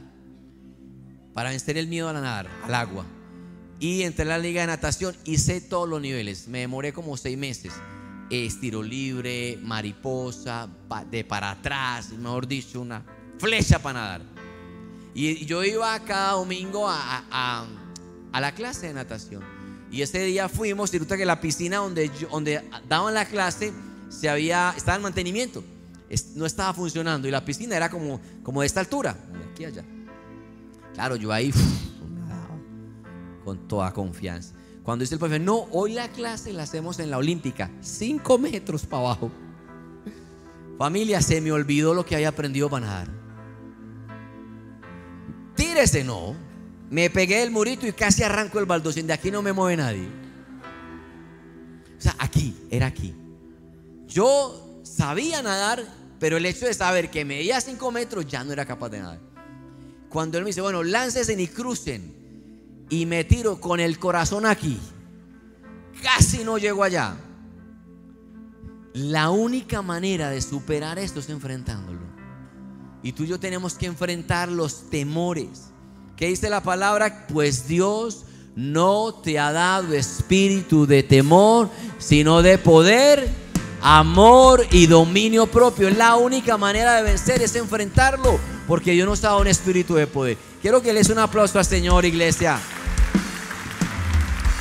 para 1.32 1.50
vencer 1.50 1.78
el 1.78 1.86
miedo 1.86 2.08
a 2.08 2.12
nadar, 2.12 2.48
al 2.64 2.74
agua. 2.74 3.06
Y 3.80 4.02
entré 4.02 4.24
a 4.24 4.28
la 4.28 4.38
liga 4.38 4.60
de 4.62 4.66
natación, 4.66 5.16
hice 5.24 5.60
todos 5.60 5.88
los 5.88 6.00
niveles. 6.00 6.48
Me 6.48 6.60
demoré 6.60 6.92
como 6.92 7.16
seis 7.16 7.38
meses. 7.38 7.72
Estiro 8.28 8.82
libre, 8.82 9.58
mariposa, 9.62 10.68
de 11.10 11.24
para 11.24 11.52
atrás, 11.52 12.10
mejor 12.10 12.46
dicho, 12.46 12.80
una 12.80 13.04
flecha 13.38 13.78
para 13.78 14.00
nadar. 14.00 14.22
Y 15.14 15.46
yo 15.46 15.64
iba 15.64 15.98
cada 16.00 16.32
domingo 16.32 16.86
a, 16.88 17.66
la 18.32 18.54
clase 18.54 18.88
de 18.88 18.94
natación. 18.94 19.42
Y 19.90 20.02
ese 20.02 20.22
día 20.24 20.48
fuimos, 20.48 20.90
y 20.90 20.98
resulta 20.98 21.16
que 21.16 21.24
la 21.24 21.40
piscina 21.40 21.78
donde, 21.78 22.10
donde 22.30 22.62
daban 22.88 23.14
la 23.14 23.24
clase 23.24 23.72
se 24.10 24.28
había, 24.28 24.74
estaba 24.76 24.96
en 24.96 25.02
mantenimiento. 25.02 25.64
No 26.34 26.46
estaba 26.46 26.74
funcionando. 26.74 27.28
Y 27.28 27.30
la 27.30 27.44
piscina 27.44 27.76
era 27.76 27.88
como, 27.88 28.20
como 28.42 28.60
de 28.60 28.66
esta 28.66 28.80
altura, 28.80 29.16
de 29.32 29.50
aquí 29.50 29.64
allá. 29.64 29.84
Claro, 30.94 31.16
yo 31.16 31.32
ahí 31.32 31.52
con 33.48 33.66
toda 33.66 33.94
confianza. 33.94 34.54
Cuando 34.82 35.04
dice 35.04 35.14
el 35.14 35.18
profe, 35.18 35.38
no, 35.38 35.68
hoy 35.70 35.94
la 35.94 36.08
clase 36.08 36.52
la 36.52 36.64
hacemos 36.64 36.98
en 36.98 37.11
la 37.11 37.16
olímpica, 37.16 37.70
cinco 37.80 38.37
metros 38.37 38.84
para 38.84 39.04
abajo. 39.04 39.30
Familia, 40.76 41.22
se 41.22 41.40
me 41.40 41.50
olvidó 41.50 41.94
lo 41.94 42.04
que 42.04 42.14
había 42.14 42.28
aprendido 42.28 42.68
para 42.68 42.84
nadar. 42.84 43.08
Tírese, 45.56 46.04
no. 46.04 46.37
Me 46.90 47.08
pegué 47.08 47.42
el 47.42 47.50
murito 47.50 47.87
y 47.87 47.92
casi 47.92 48.22
arranco 48.22 48.58
el 48.58 48.66
baldosín. 48.66 49.06
De 49.06 49.14
aquí 49.14 49.30
no 49.30 49.40
me 49.40 49.54
mueve 49.54 49.78
nadie. 49.78 50.08
O 51.96 52.00
sea, 52.02 52.14
aquí, 52.18 52.54
era 52.70 52.87
aquí. 52.87 53.14
Yo 54.06 54.82
sabía 54.82 55.40
nadar, 55.40 55.87
pero 56.20 56.37
el 56.37 56.44
hecho 56.44 56.66
de 56.66 56.74
saber 56.74 57.11
que 57.11 57.24
medía 57.24 57.62
cinco 57.62 57.90
metros 57.90 58.26
ya 58.26 58.44
no 58.44 58.52
era 58.52 58.66
capaz 58.66 58.90
de 58.90 59.00
nadar. 59.00 59.20
Cuando 60.11 60.37
él 60.37 60.44
me 60.44 60.50
dice, 60.50 60.61
bueno, 60.61 60.82
láncese 60.82 61.32
y 61.40 61.46
crucen 61.48 62.17
y 62.90 63.07
me 63.07 63.24
tiro 63.24 63.61
con 63.61 63.81
el 63.81 63.98
corazón 63.98 64.46
aquí, 64.46 64.79
casi 66.03 66.44
no 66.44 66.59
llego 66.59 66.83
allá. 66.83 67.16
La 68.94 69.31
única 69.31 69.83
manera 69.83 70.31
de 70.31 70.40
superar 70.40 70.98
esto 70.98 71.20
es 71.20 71.29
enfrentándolo. 71.29 72.01
Y 73.03 73.12
tú 73.12 73.22
y 73.22 73.29
yo 73.29 73.38
tenemos 73.38 73.74
que 73.74 73.87
enfrentar 73.87 74.48
los 74.48 74.90
temores. 74.90 75.70
¿Qué 76.16 76.27
dice 76.27 76.51
la 76.51 76.62
palabra? 76.62 77.27
Pues 77.29 77.68
Dios 77.68 78.24
no 78.57 79.14
te 79.14 79.38
ha 79.38 79.53
dado 79.53 79.94
espíritu 79.94 80.85
de 80.85 81.05
temor, 81.05 81.70
sino 81.98 82.42
de 82.42 82.59
poder, 82.59 83.29
amor 83.81 84.66
y 84.72 84.87
dominio 84.87 85.46
propio. 85.46 85.90
La 85.90 86.16
única 86.16 86.59
manera 86.59 86.96
de 86.96 87.03
vencer 87.03 87.40
es 87.40 87.55
enfrentarlo, 87.55 88.40
porque 88.66 88.92
Dios 88.92 89.07
nos 89.07 89.22
ha 89.22 89.29
dado 89.29 89.42
un 89.42 89.46
espíritu 89.46 89.94
de 89.94 90.09
poder. 90.09 90.37
Quiero 90.61 90.83
que 90.83 90.92
les 90.92 91.09
un 91.09 91.20
aplauso 91.20 91.61
al 91.61 91.64
Señor, 91.64 92.05
iglesia. 92.05 92.59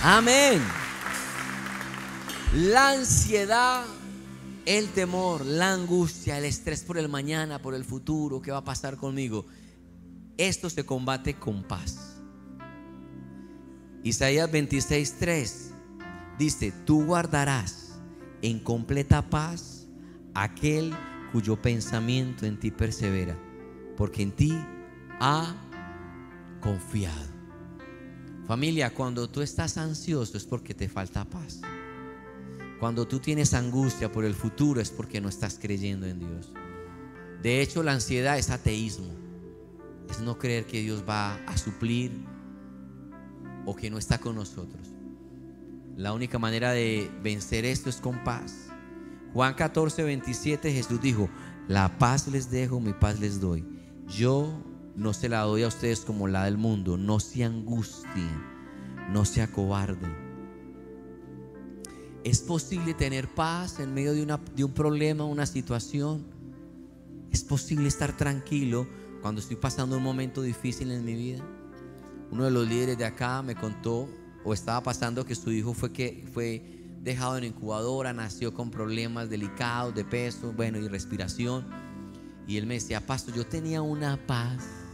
Amén. 0.09 0.61
La 2.55 2.91
ansiedad, 2.91 3.83
el 4.65 4.87
temor, 4.91 5.45
la 5.45 5.73
angustia, 5.73 6.37
el 6.37 6.45
estrés 6.45 6.85
por 6.85 6.97
el 6.97 7.09
mañana, 7.09 7.61
por 7.61 7.75
el 7.75 7.83
futuro, 7.83 8.41
qué 8.41 8.49
va 8.49 8.59
a 8.59 8.63
pasar 8.63 8.95
conmigo. 8.95 9.47
Esto 10.37 10.69
se 10.69 10.85
combate 10.85 11.33
con 11.33 11.61
paz. 11.63 12.21
Isaías 14.01 14.49
26:3 14.49 15.73
dice, 16.39 16.71
tú 16.85 17.03
guardarás 17.03 17.99
en 18.41 18.59
completa 18.59 19.29
paz 19.29 19.89
aquel 20.33 20.95
cuyo 21.33 21.61
pensamiento 21.61 22.45
en 22.45 22.57
ti 22.57 22.71
persevera, 22.71 23.37
porque 23.97 24.23
en 24.23 24.31
ti 24.31 24.57
ha 25.19 25.53
confiado. 26.61 27.36
Familia, 28.47 28.93
cuando 28.93 29.29
tú 29.29 29.41
estás 29.41 29.77
ansioso 29.77 30.37
es 30.37 30.45
porque 30.45 30.73
te 30.73 30.87
falta 30.87 31.25
paz. 31.25 31.59
Cuando 32.79 33.05
tú 33.05 33.19
tienes 33.19 33.53
angustia 33.53 34.09
por 34.09 34.23
el 34.23 34.33
futuro 34.33 34.79
es 34.79 34.89
porque 34.89 35.19
no 35.19 35.27
estás 35.27 35.59
creyendo 35.61 36.07
en 36.07 36.19
Dios. 36.19 36.53
De 37.41 37.61
hecho, 37.61 37.83
la 37.83 37.91
ansiedad 37.91 38.37
es 38.37 38.49
ateísmo. 38.49 39.13
Es 40.09 40.21
no 40.21 40.37
creer 40.37 40.65
que 40.65 40.81
Dios 40.81 41.03
va 41.07 41.35
a 41.45 41.57
suplir 41.57 42.11
o 43.65 43.75
que 43.75 43.89
no 43.89 43.97
está 43.97 44.17
con 44.17 44.35
nosotros. 44.35 44.87
La 45.97 46.13
única 46.13 46.39
manera 46.39 46.71
de 46.71 47.11
vencer 47.21 47.65
esto 47.65 47.89
es 47.89 47.97
con 47.97 48.23
paz. 48.23 48.69
Juan 49.33 49.55
14, 49.55 50.03
27 50.03 50.71
Jesús 50.71 51.01
dijo, 51.01 51.29
la 51.67 51.97
paz 51.97 52.29
les 52.29 52.49
dejo, 52.49 52.79
mi 52.79 52.93
paz 52.93 53.19
les 53.19 53.41
doy. 53.41 53.65
Yo 54.07 54.63
no 54.97 55.13
se 55.13 55.29
la 55.29 55.41
doy 55.41 55.61
a 55.61 55.67
ustedes 55.67 56.01
como 56.01 56.27
la 56.27 56.45
del 56.45 56.57
mundo. 56.57 56.97
No 56.97 57.19
se 57.19 57.43
angustien, 57.43 58.43
no 59.11 59.25
se 59.25 59.43
acobarden. 59.43 60.11
¿Es 62.23 62.41
posible 62.41 62.95
tener 62.95 63.27
paz 63.27 63.79
en 63.79 63.93
medio 63.93 64.13
de, 64.13 64.63
un 64.63 64.71
problema, 64.73 65.23
una 65.23 65.45
situación? 65.45 66.25
¿Es 67.31 67.43
posible 67.43 67.87
estar 67.87 68.17
tranquilo 68.17 68.87
cuando 69.21 69.39
estoy 69.39 69.55
pasando 69.55 69.97
un 69.97 70.03
momento 70.03 70.41
difícil 70.41 70.91
en 70.91 71.05
mi 71.05 71.13
vida? 71.13 71.43
Uno 72.31 72.45
de 72.45 72.51
los 72.51 72.67
líderes 72.67 72.97
de 72.97 73.05
acá 73.05 73.43
me 73.43 73.55
contó 73.55 74.09
o 74.43 74.53
estaba 74.53 74.81
pasando 74.81 75.25
que 75.25 75.35
su 75.35 75.51
hijo 75.51 75.75
fue, 75.75 75.93
que, 75.93 76.27
fue 76.33 76.63
dejado 77.03 77.37
en 77.37 77.43
incubadora, 77.43 78.13
nació 78.13 78.51
con 78.51 78.71
problemas 78.71 79.29
delicados 79.29 79.93
de 79.93 80.03
peso, 80.03 80.51
bueno, 80.53 80.79
y 80.79 80.87
respiración. 80.87 81.67
Y 82.47 82.57
él 82.57 82.65
me 82.65 82.73
decía, 82.73 83.05
pastor, 83.05 83.35
yo 83.35 83.45
tenía 83.45 83.83
una 83.83 84.17
paz. 84.25 84.86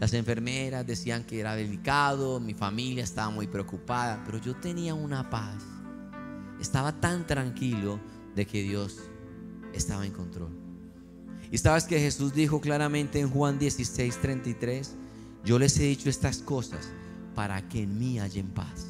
Las 0.00 0.12
enfermeras 0.12 0.86
decían 0.86 1.24
que 1.24 1.40
era 1.40 1.56
delicado, 1.56 2.38
mi 2.38 2.54
familia 2.54 3.02
estaba 3.02 3.30
muy 3.30 3.48
preocupada, 3.48 4.22
pero 4.24 4.38
yo 4.38 4.54
tenía 4.54 4.94
una 4.94 5.28
paz. 5.28 5.64
Estaba 6.60 7.00
tan 7.00 7.26
tranquilo 7.26 7.98
de 8.34 8.46
que 8.46 8.62
Dios 8.62 8.98
estaba 9.72 10.06
en 10.06 10.12
control. 10.12 10.50
Y 11.50 11.58
sabes 11.58 11.84
que 11.84 11.98
Jesús 11.98 12.32
dijo 12.32 12.60
claramente 12.60 13.18
en 13.18 13.30
Juan 13.30 13.58
16, 13.58 14.20
33, 14.20 14.94
yo 15.44 15.58
les 15.58 15.78
he 15.78 15.84
dicho 15.84 16.08
estas 16.08 16.38
cosas 16.38 16.90
para 17.34 17.68
que 17.68 17.82
en 17.82 17.98
mí 17.98 18.18
hallen 18.18 18.48
paz. 18.48 18.86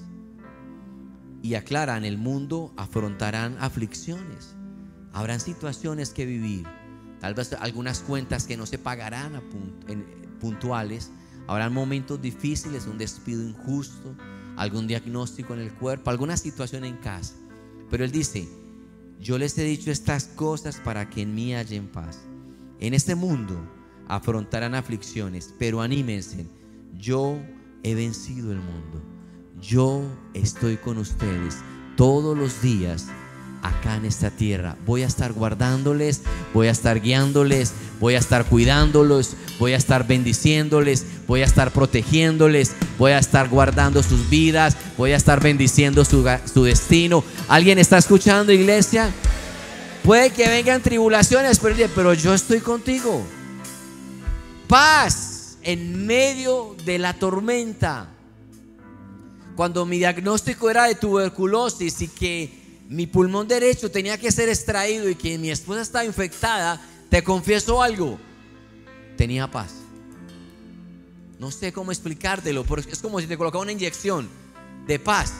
Y 1.40 1.54
aclara, 1.54 1.96
en 1.96 2.04
el 2.04 2.18
mundo 2.18 2.74
afrontarán 2.76 3.56
aflicciones, 3.60 4.56
habrán 5.12 5.40
situaciones 5.40 6.10
que 6.10 6.26
vivir, 6.26 6.66
tal 7.20 7.34
vez 7.34 7.52
algunas 7.54 8.00
cuentas 8.00 8.44
que 8.44 8.56
no 8.56 8.66
se 8.66 8.78
pagarán 8.78 9.40
puntuales, 10.38 11.10
habrán 11.46 11.72
momentos 11.72 12.20
difíciles, 12.20 12.86
un 12.86 12.98
despido 12.98 13.42
injusto, 13.42 14.14
algún 14.56 14.86
diagnóstico 14.86 15.54
en 15.54 15.60
el 15.60 15.72
cuerpo, 15.72 16.10
alguna 16.10 16.36
situación 16.36 16.84
en 16.84 16.96
casa. 16.96 17.34
Pero 17.90 18.04
Él 18.04 18.10
dice, 18.10 18.48
yo 19.20 19.38
les 19.38 19.56
he 19.58 19.64
dicho 19.64 19.90
estas 19.90 20.24
cosas 20.24 20.76
para 20.76 21.08
que 21.08 21.22
en 21.22 21.34
mí 21.34 21.54
hallen 21.54 21.88
paz. 21.88 22.20
En 22.80 22.94
este 22.94 23.14
mundo 23.14 23.60
afrontarán 24.08 24.74
aflicciones, 24.74 25.54
pero 25.58 25.80
anímense, 25.80 26.46
yo 26.96 27.40
he 27.82 27.94
vencido 27.94 28.52
el 28.52 28.58
mundo. 28.58 29.02
Yo 29.60 30.04
estoy 30.34 30.76
con 30.76 30.98
ustedes 30.98 31.56
todos 31.96 32.36
los 32.36 32.62
días 32.62 33.08
acá 33.62 33.96
en 33.96 34.04
esta 34.04 34.30
tierra. 34.30 34.76
Voy 34.86 35.02
a 35.02 35.06
estar 35.06 35.32
guardándoles, 35.32 36.22
voy 36.54 36.68
a 36.68 36.70
estar 36.70 37.00
guiándoles, 37.00 37.72
voy 38.00 38.14
a 38.14 38.18
estar 38.18 38.44
cuidándolos, 38.44 39.34
voy 39.58 39.72
a 39.72 39.76
estar 39.76 40.06
bendiciéndoles, 40.06 41.04
voy 41.26 41.42
a 41.42 41.44
estar 41.44 41.72
protegiéndoles, 41.72 42.72
voy 42.98 43.12
a 43.12 43.18
estar 43.18 43.48
guardando 43.48 44.02
sus 44.02 44.28
vidas, 44.30 44.76
voy 44.96 45.12
a 45.12 45.16
estar 45.16 45.40
bendiciendo 45.40 46.04
su, 46.04 46.28
su 46.52 46.64
destino. 46.64 47.24
¿Alguien 47.48 47.78
está 47.78 47.98
escuchando, 47.98 48.52
iglesia? 48.52 49.12
Puede 50.08 50.30
que 50.30 50.48
vengan 50.48 50.80
tribulaciones, 50.80 51.60
pero, 51.94 52.14
yo 52.14 52.32
estoy 52.32 52.60
contigo. 52.60 53.22
Paz 54.66 55.58
en 55.62 56.06
medio 56.06 56.76
de 56.86 56.98
la 56.98 57.12
tormenta. 57.12 58.08
Cuando 59.54 59.84
mi 59.84 59.98
diagnóstico 59.98 60.70
era 60.70 60.84
de 60.84 60.94
tuberculosis 60.94 62.00
y 62.00 62.08
que 62.08 62.57
mi 62.88 63.06
pulmón 63.06 63.46
derecho 63.46 63.90
tenía 63.90 64.18
que 64.18 64.32
ser 64.32 64.48
extraído 64.48 65.08
y 65.10 65.14
que 65.14 65.36
mi 65.36 65.50
esposa 65.50 65.82
estaba 65.82 66.06
infectada, 66.06 66.80
te 67.10 67.22
confieso 67.22 67.82
algo, 67.82 68.18
tenía 69.16 69.50
paz. 69.50 69.74
No 71.38 71.50
sé 71.50 71.70
cómo 71.72 71.92
explicártelo, 71.92 72.64
pero 72.64 72.80
es 72.80 72.98
como 72.98 73.20
si 73.20 73.26
te 73.26 73.36
colocaba 73.36 73.62
una 73.62 73.72
inyección 73.72 74.28
de 74.86 74.98
paz. 74.98 75.34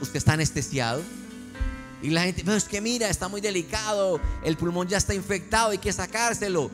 Usted 0.00 0.16
está 0.16 0.32
anestesiado 0.32 1.02
y 2.02 2.08
la 2.10 2.22
gente, 2.22 2.42
pero 2.42 2.56
es 2.56 2.64
que 2.64 2.80
mira, 2.80 3.08
está 3.08 3.28
muy 3.28 3.40
delicado, 3.40 4.18
el 4.42 4.56
pulmón 4.56 4.88
ya 4.88 4.96
está 4.96 5.14
infectado, 5.14 5.70
hay 5.70 5.78
que 5.78 5.92
sacárselo. 5.92 6.70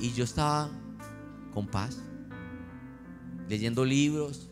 Y 0.00 0.12
yo 0.12 0.24
estaba 0.24 0.70
con 1.52 1.68
paz, 1.68 1.98
leyendo 3.48 3.84
libros, 3.84 4.48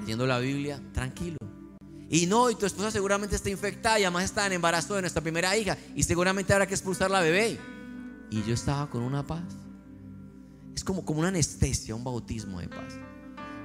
leyendo 0.00 0.26
la 0.26 0.38
Biblia, 0.38 0.80
tranquilo. 0.92 1.36
Y 2.12 2.26
no, 2.26 2.50
y 2.50 2.56
tu 2.56 2.66
esposa 2.66 2.90
seguramente 2.90 3.36
está 3.36 3.50
infectada 3.50 4.00
y 4.00 4.02
además 4.02 4.24
está 4.24 4.44
en 4.44 4.54
embarazo 4.54 4.96
de 4.96 5.02
nuestra 5.02 5.22
primera 5.22 5.56
hija 5.56 5.78
y 5.94 6.02
seguramente 6.02 6.52
habrá 6.52 6.66
que 6.66 6.74
expulsar 6.74 7.08
la 7.08 7.20
bebé. 7.20 7.56
Y 8.30 8.42
yo 8.42 8.52
estaba 8.52 8.90
con 8.90 9.02
una 9.02 9.24
paz. 9.24 9.44
Es 10.74 10.82
como, 10.82 11.04
como 11.04 11.20
una 11.20 11.28
anestesia, 11.28 11.94
un 11.94 12.02
bautismo 12.02 12.58
de 12.58 12.68
paz. 12.68 12.94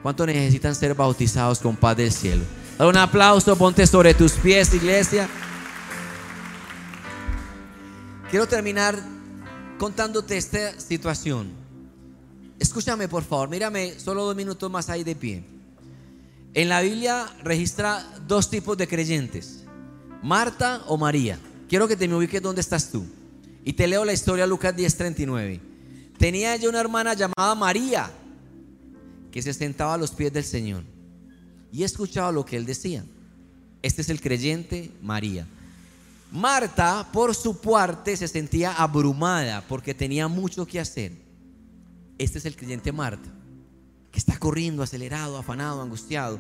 ¿Cuánto 0.04 0.28
necesitan 0.28 0.76
ser 0.76 0.94
bautizados 0.94 1.58
con 1.58 1.76
paz 1.76 1.98
del 1.98 2.12
cielo? 2.12 2.44
Dale 2.78 2.92
un 2.92 2.98
aplauso, 2.98 3.56
ponte 3.56 3.88
sobre 3.88 4.14
tus 4.14 4.34
pies, 4.34 4.72
iglesia. 4.76 5.28
Quiero 8.30 8.48
terminar 8.48 8.96
contándote 9.80 10.38
esta 10.38 10.80
situación. 10.80 11.50
Escúchame, 12.60 13.08
por 13.08 13.24
favor, 13.24 13.50
mírame 13.50 14.00
solo 14.00 14.24
dos 14.24 14.36
minutos 14.36 14.70
más 14.70 14.88
ahí 14.90 15.04
de 15.04 15.16
pie. 15.16 15.55
En 16.56 16.70
la 16.70 16.80
Biblia 16.80 17.28
registra 17.44 18.02
dos 18.30 18.50
tipos 18.50 18.78
de 18.78 18.88
creyentes, 18.88 19.66
Marta 20.24 20.84
o 20.88 20.98
María. 20.98 21.38
Quiero 21.68 21.86
que 21.86 21.98
te 21.98 22.08
me 22.08 22.16
ubiques 22.16 22.42
dónde 22.42 22.62
estás 22.62 22.90
tú. 22.90 23.06
Y 23.66 23.74
te 23.74 23.86
leo 23.88 24.06
la 24.06 24.14
historia 24.14 24.48
Lucas 24.48 24.74
10:39. 24.74 25.60
Tenía 26.18 26.56
ella 26.56 26.70
una 26.70 26.80
hermana 26.80 27.14
llamada 27.14 27.56
María 27.56 28.10
que 29.32 29.42
se 29.42 29.54
sentaba 29.54 29.96
a 29.96 29.98
los 29.98 30.12
pies 30.12 30.32
del 30.32 30.46
Señor 30.46 30.86
y 31.74 31.84
escuchaba 31.84 32.32
lo 32.32 32.46
que 32.46 32.56
él 32.56 32.66
decía. 32.66 33.04
Este 33.82 34.02
es 34.02 34.08
el 34.08 34.22
creyente 34.22 34.92
María. 35.02 35.46
Marta, 36.32 37.06
por 37.12 37.36
su 37.36 37.60
parte, 37.60 38.16
se 38.16 38.30
sentía 38.30 38.72
abrumada 38.72 39.62
porque 39.68 39.94
tenía 39.94 40.30
mucho 40.30 40.66
que 40.66 40.80
hacer. 40.80 41.12
Este 42.18 42.38
es 42.38 42.46
el 42.46 42.56
creyente 42.56 42.94
Marta, 42.94 43.30
que 44.16 44.20
está 44.20 44.40
corriendo, 44.40 44.82
acelerado, 44.82 45.38
afanado, 45.38 45.82
angustiado. 45.82 46.40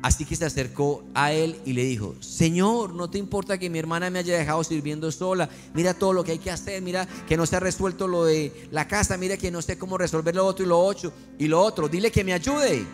Así 0.00 0.24
que 0.24 0.36
se 0.36 0.46
acercó 0.46 1.04
a 1.12 1.30
él 1.30 1.60
y 1.66 1.74
le 1.74 1.84
dijo, 1.84 2.14
Señor, 2.20 2.94
no 2.94 3.10
te 3.10 3.18
importa 3.18 3.58
que 3.58 3.68
mi 3.68 3.78
hermana 3.78 4.08
me 4.08 4.20
haya 4.20 4.38
dejado 4.38 4.64
sirviendo 4.64 5.12
sola. 5.12 5.50
Mira 5.74 5.92
todo 5.92 6.14
lo 6.14 6.24
que 6.24 6.32
hay 6.32 6.38
que 6.38 6.50
hacer, 6.50 6.80
mira 6.80 7.06
que 7.28 7.36
no 7.36 7.44
se 7.44 7.56
ha 7.56 7.60
resuelto 7.60 8.08
lo 8.08 8.24
de 8.24 8.68
la 8.70 8.88
casa, 8.88 9.18
mira 9.18 9.36
que 9.36 9.50
no 9.50 9.60
sé 9.60 9.76
cómo 9.76 9.98
resolver 9.98 10.34
lo 10.34 10.46
otro 10.46 10.64
y 10.64 10.68
lo 10.68 10.78
otro 10.78 11.12
y 11.38 11.46
lo 11.46 11.60
otro. 11.60 11.88
Dile 11.88 12.10
que 12.10 12.24
me 12.24 12.32
ayude. 12.32 12.86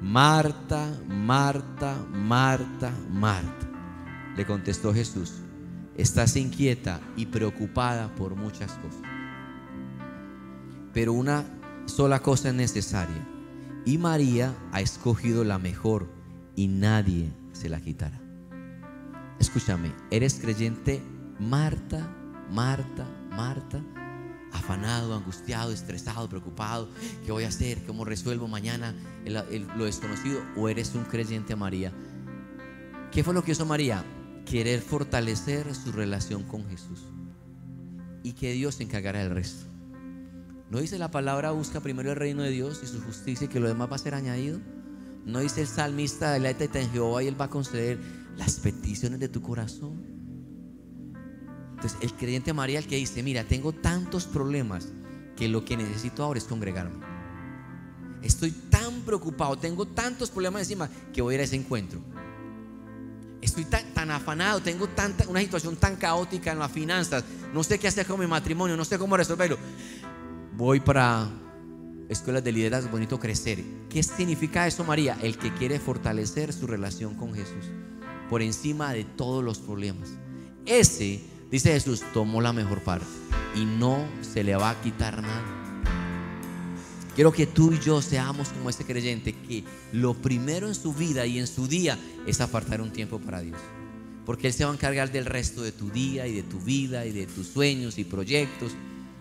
Marta, 0.00 0.88
Marta, 1.08 1.96
Marta, 2.12 2.92
Marta 3.10 3.68
le 4.36 4.46
contestó 4.46 4.94
Jesús, 4.94 5.32
estás 5.96 6.36
inquieta 6.36 7.00
y 7.16 7.26
preocupada 7.26 8.14
por 8.14 8.36
muchas 8.36 8.70
cosas. 8.74 9.02
Pero 10.92 11.12
una 11.12 11.58
sola 11.86 12.20
cosa 12.20 12.48
es 12.48 12.54
necesaria. 12.54 13.26
Y 13.84 13.98
María 13.98 14.54
ha 14.72 14.80
escogido 14.80 15.44
la 15.44 15.58
mejor 15.58 16.08
y 16.54 16.68
nadie 16.68 17.32
se 17.52 17.68
la 17.68 17.80
quitará. 17.80 18.20
Escúchame, 19.38 19.92
¿eres 20.10 20.34
creyente 20.34 21.02
Marta, 21.40 22.14
Marta, 22.50 23.06
Marta? 23.30 23.82
Afanado, 24.52 25.14
angustiado, 25.14 25.72
estresado, 25.72 26.28
preocupado. 26.28 26.88
¿Qué 27.24 27.32
voy 27.32 27.44
a 27.44 27.48
hacer? 27.48 27.84
¿Cómo 27.84 28.04
resuelvo 28.04 28.48
mañana 28.48 28.94
lo 29.24 29.84
desconocido? 29.84 30.42
¿O 30.56 30.68
eres 30.68 30.94
un 30.94 31.04
creyente 31.04 31.56
María? 31.56 31.92
¿Qué 33.10 33.24
fue 33.24 33.34
lo 33.34 33.42
que 33.42 33.52
hizo 33.52 33.66
María? 33.66 34.04
querer 34.44 34.80
fortalecer 34.80 35.74
su 35.74 35.92
relación 35.92 36.42
con 36.44 36.68
Jesús 36.68 37.00
y 38.22 38.32
que 38.32 38.52
Dios 38.52 38.76
se 38.76 38.84
encargará 38.84 39.20
del 39.20 39.30
resto. 39.30 39.71
¿No 40.72 40.80
dice 40.80 40.96
la 40.96 41.10
palabra 41.10 41.50
busca 41.50 41.80
primero 41.80 42.12
el 42.12 42.16
reino 42.16 42.42
de 42.42 42.48
Dios 42.48 42.80
y 42.82 42.86
su 42.86 42.98
justicia 43.02 43.44
y 43.44 43.48
que 43.48 43.60
lo 43.60 43.68
demás 43.68 43.92
va 43.92 43.96
a 43.96 43.98
ser 43.98 44.14
añadido? 44.14 44.58
¿No 45.26 45.40
dice 45.40 45.60
el 45.60 45.66
salmista, 45.66 46.38
la 46.38 46.48
en 46.48 46.90
Jehová 46.90 47.22
y 47.22 47.26
Él 47.26 47.38
va 47.38 47.44
a 47.44 47.50
conceder 47.50 48.00
las 48.38 48.58
peticiones 48.58 49.20
de 49.20 49.28
tu 49.28 49.42
corazón? 49.42 50.02
Entonces, 51.72 51.98
el 52.00 52.14
creyente 52.14 52.54
María, 52.54 52.78
el 52.78 52.86
que 52.86 52.96
dice, 52.96 53.22
mira, 53.22 53.44
tengo 53.44 53.74
tantos 53.74 54.24
problemas 54.24 54.88
que 55.36 55.46
lo 55.46 55.62
que 55.62 55.76
necesito 55.76 56.24
ahora 56.24 56.38
es 56.38 56.44
congregarme. 56.44 57.04
Estoy 58.22 58.52
tan 58.70 59.02
preocupado, 59.02 59.58
tengo 59.58 59.84
tantos 59.84 60.30
problemas 60.30 60.62
encima 60.62 60.88
que 61.12 61.20
voy 61.20 61.32
a 61.32 61.34
ir 61.34 61.40
a 61.42 61.44
ese 61.44 61.56
encuentro 61.56 62.00
estoy 63.42 63.64
tan, 63.64 64.10
afanado, 64.10 64.60
tengo 64.60 64.88
tanta, 64.88 65.28
una 65.28 65.40
situación 65.40 65.76
tan 65.76 65.96
caótica 65.96 66.52
en 66.52 66.60
las 66.60 66.70
finanzas, 66.70 67.24
no 67.52 67.62
sé 67.62 67.78
qué 67.78 67.88
hacer 67.88 68.06
con 68.06 68.18
mi 68.18 68.26
matrimonio, 68.26 68.76
no 68.76 68.84
sé 68.84 68.98
cómo 68.98 69.16
resolverlo. 69.16 69.58
Voy 70.56 70.80
para 70.80 71.30
escuelas 72.08 72.44
de 72.44 72.52
liderazgo, 72.52 72.90
bonito 72.90 73.18
crecer. 73.18 73.62
¿Qué 73.88 74.02
significa 74.02 74.66
eso, 74.66 74.84
María? 74.84 75.16
El 75.22 75.38
que 75.38 75.52
quiere 75.54 75.80
fortalecer 75.80 76.52
su 76.52 76.66
relación 76.66 77.14
con 77.14 77.34
Jesús 77.34 77.64
por 78.28 78.40
encima 78.40 78.92
de 78.92 79.04
todos 79.04 79.44
los 79.44 79.58
problemas. 79.58 80.10
Ese, 80.64 81.20
dice 81.50 81.72
Jesús, 81.72 82.02
tomó 82.14 82.40
la 82.40 82.52
mejor 82.52 82.80
parte 82.80 83.06
y 83.54 83.64
no 83.64 84.06
se 84.22 84.42
le 84.42 84.56
va 84.56 84.70
a 84.70 84.80
quitar 84.80 85.20
nada. 85.20 85.82
Quiero 87.14 87.30
que 87.30 87.46
tú 87.46 87.72
y 87.72 87.78
yo 87.78 88.00
seamos 88.00 88.48
como 88.48 88.70
ese 88.70 88.86
creyente 88.86 89.34
que 89.34 89.64
lo 89.92 90.14
primero 90.14 90.68
en 90.68 90.74
su 90.74 90.94
vida 90.94 91.26
y 91.26 91.38
en 91.38 91.46
su 91.46 91.68
día 91.68 91.98
es 92.26 92.40
apartar 92.40 92.80
un 92.80 92.90
tiempo 92.90 93.18
para 93.18 93.42
Dios. 93.42 93.58
Porque 94.24 94.46
Él 94.46 94.52
se 94.54 94.64
va 94.64 94.70
a 94.70 94.74
encargar 94.74 95.12
del 95.12 95.26
resto 95.26 95.62
de 95.62 95.72
tu 95.72 95.90
día 95.90 96.26
y 96.26 96.34
de 96.34 96.42
tu 96.42 96.58
vida 96.58 97.04
y 97.04 97.12
de 97.12 97.26
tus 97.26 97.48
sueños 97.48 97.98
y 97.98 98.04
proyectos. 98.04 98.72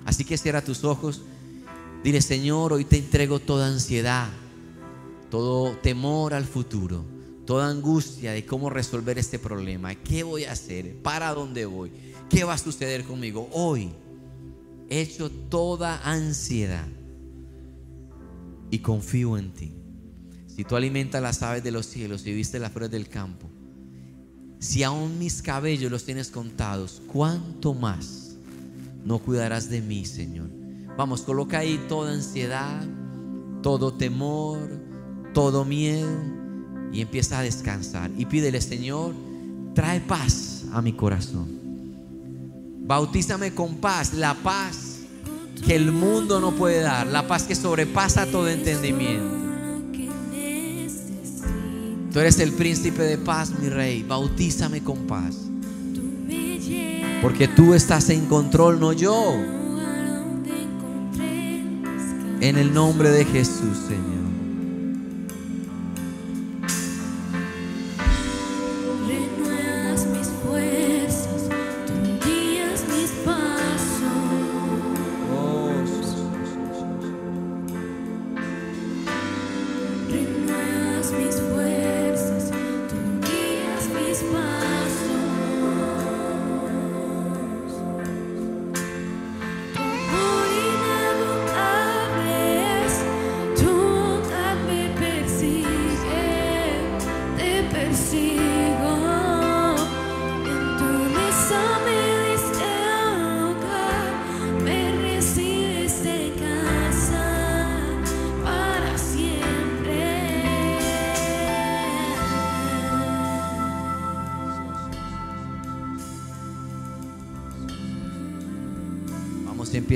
Así 0.05 0.25
que 0.25 0.37
cierra 0.37 0.63
tus 0.63 0.83
ojos. 0.83 1.21
Dile, 2.03 2.21
Señor, 2.21 2.73
hoy 2.73 2.85
te 2.85 2.97
entrego 2.97 3.39
toda 3.39 3.67
ansiedad, 3.67 4.29
todo 5.29 5.75
temor 5.77 6.33
al 6.33 6.45
futuro, 6.45 7.05
toda 7.45 7.69
angustia 7.69 8.31
de 8.31 8.45
cómo 8.45 8.69
resolver 8.69 9.19
este 9.19 9.37
problema. 9.37 9.93
¿Qué 9.95 10.23
voy 10.23 10.45
a 10.45 10.53
hacer? 10.53 10.95
¿Para 11.01 11.33
dónde 11.33 11.65
voy? 11.65 11.91
¿Qué 12.29 12.43
va 12.43 12.53
a 12.53 12.57
suceder 12.57 13.03
conmigo? 13.03 13.49
Hoy 13.51 13.91
hecho 14.89 15.29
toda 15.29 16.01
ansiedad 16.03 16.87
y 18.71 18.79
confío 18.79 19.37
en 19.37 19.53
ti. 19.53 19.73
Si 20.47 20.63
tú 20.63 20.75
alimentas 20.75 21.21
las 21.21 21.41
aves 21.43 21.63
de 21.63 21.71
los 21.71 21.85
cielos 21.85 22.25
y 22.25 22.33
viste 22.33 22.59
las 22.59 22.71
flores 22.71 22.91
del 22.91 23.07
campo, 23.07 23.47
si 24.59 24.83
aún 24.83 25.17
mis 25.17 25.41
cabellos 25.41 25.91
los 25.91 26.03
tienes 26.03 26.29
contados, 26.29 27.01
¿cuánto 27.07 27.73
más 27.73 28.20
no 29.03 29.19
cuidarás 29.19 29.69
de 29.69 29.81
mí, 29.81 30.05
Señor? 30.05 30.49
Vamos, 30.97 31.21
coloca 31.21 31.59
ahí 31.59 31.79
toda 31.87 32.13
ansiedad, 32.13 32.85
todo 33.61 33.93
temor, 33.93 34.59
todo 35.33 35.65
miedo 35.65 36.09
y 36.91 37.01
empieza 37.01 37.39
a 37.39 37.43
descansar. 37.43 38.11
Y 38.17 38.25
pídele, 38.25 38.61
Señor, 38.61 39.13
trae 39.73 40.01
paz 40.01 40.65
a 40.73 40.81
mi 40.81 40.93
corazón. 40.93 41.47
Bautízame 42.83 43.53
con 43.53 43.75
paz, 43.75 44.13
la 44.13 44.33
paz 44.33 44.99
que 45.65 45.75
el 45.75 45.91
mundo 45.91 46.39
no 46.39 46.51
puede 46.51 46.81
dar, 46.81 47.07
la 47.07 47.27
paz 47.27 47.43
que 47.43 47.55
sobrepasa 47.55 48.25
todo 48.25 48.49
entendimiento. 48.49 49.41
Tú 52.11 52.19
eres 52.19 52.39
el 52.39 52.51
príncipe 52.51 53.03
de 53.03 53.17
paz, 53.17 53.57
mi 53.57 53.69
rey. 53.69 54.03
Bautízame 54.03 54.83
con 54.83 55.07
paz. 55.07 55.50
Porque 57.21 57.47
tú 57.47 57.73
estás 57.73 58.09
en 58.09 58.25
control, 58.25 58.79
no 58.79 58.93
yo. 58.93 59.35
En 62.39 62.57
el 62.57 62.73
nombre 62.73 63.11
de 63.11 63.25
Jesús, 63.25 63.77
Señor. 63.87 64.10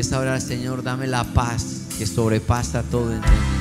Empieza 0.06 0.36
a 0.36 0.40
Señor, 0.40 0.84
dame 0.84 1.08
la 1.08 1.24
paz 1.24 1.88
que 1.98 2.06
sobrepasa 2.06 2.84
todo 2.84 3.12
entendimiento. 3.12 3.55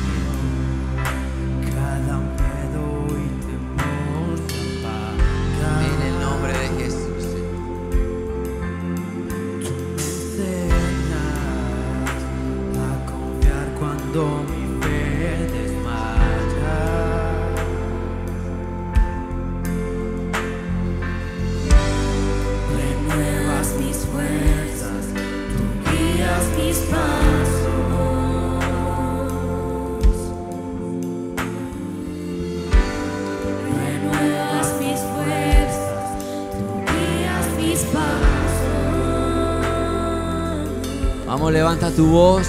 Levanta 41.54 41.88
tu 41.92 42.06
voz 42.06 42.48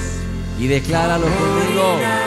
y 0.57 0.65
decláralo 0.65 1.27
conmigo. 1.27 2.24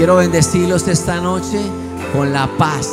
Quiero 0.00 0.16
bendecirlos 0.16 0.88
esta 0.88 1.20
noche 1.20 1.60
con 2.14 2.32
la 2.32 2.48
paz 2.56 2.88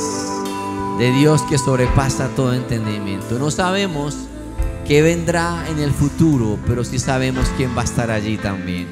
de 1.00 1.10
Dios 1.14 1.42
que 1.44 1.58
sobrepasa 1.58 2.28
todo 2.36 2.54
entendimiento. 2.54 3.40
No 3.40 3.50
sabemos 3.50 4.14
qué 4.86 5.02
vendrá 5.02 5.66
en 5.70 5.80
el 5.80 5.92
futuro, 5.92 6.60
pero 6.68 6.84
sí 6.84 7.00
sabemos 7.00 7.48
quién 7.56 7.78
va 7.78 7.84
a 7.84 7.86
estar 7.86 8.12
allí 8.12 8.36
también. 8.36 8.88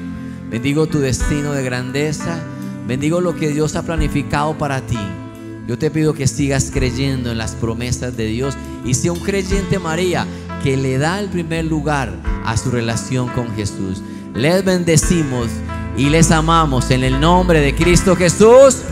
Bendigo 0.48 0.86
tu 0.86 0.98
destino 0.98 1.52
de 1.52 1.62
grandeza. 1.62 2.42
Bendigo 2.86 3.20
lo 3.20 3.36
que 3.36 3.48
Dios 3.48 3.76
ha 3.76 3.82
planificado 3.82 4.56
para 4.56 4.80
ti. 4.80 4.98
Yo 5.68 5.76
te 5.76 5.90
pido 5.90 6.14
que 6.14 6.26
sigas 6.26 6.70
creyendo 6.72 7.30
en 7.30 7.36
las 7.36 7.52
promesas 7.54 8.16
de 8.16 8.24
Dios 8.24 8.56
y 8.86 8.94
sea 8.94 9.12
un 9.12 9.20
creyente 9.20 9.78
María 9.78 10.26
que 10.62 10.78
le 10.78 10.96
da 10.96 11.20
el 11.20 11.28
primer 11.28 11.66
lugar 11.66 12.14
a 12.46 12.56
su 12.56 12.70
relación 12.70 13.28
con 13.28 13.54
Jesús. 13.54 14.00
Les 14.32 14.64
bendecimos 14.64 15.48
y 15.96 16.10
les 16.10 16.30
amamos 16.30 16.90
en 16.90 17.04
el 17.04 17.20
nombre 17.20 17.60
de 17.60 17.74
Cristo 17.74 18.16
Jesús. 18.16 18.82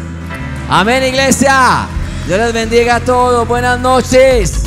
Amén, 0.69 1.05
iglesia. 1.05 1.87
Dios 2.27 2.39
les 2.39 2.53
bendiga 2.53 2.97
a 2.97 3.01
todos. 3.01 3.47
Buenas 3.47 3.79
noches. 3.81 4.64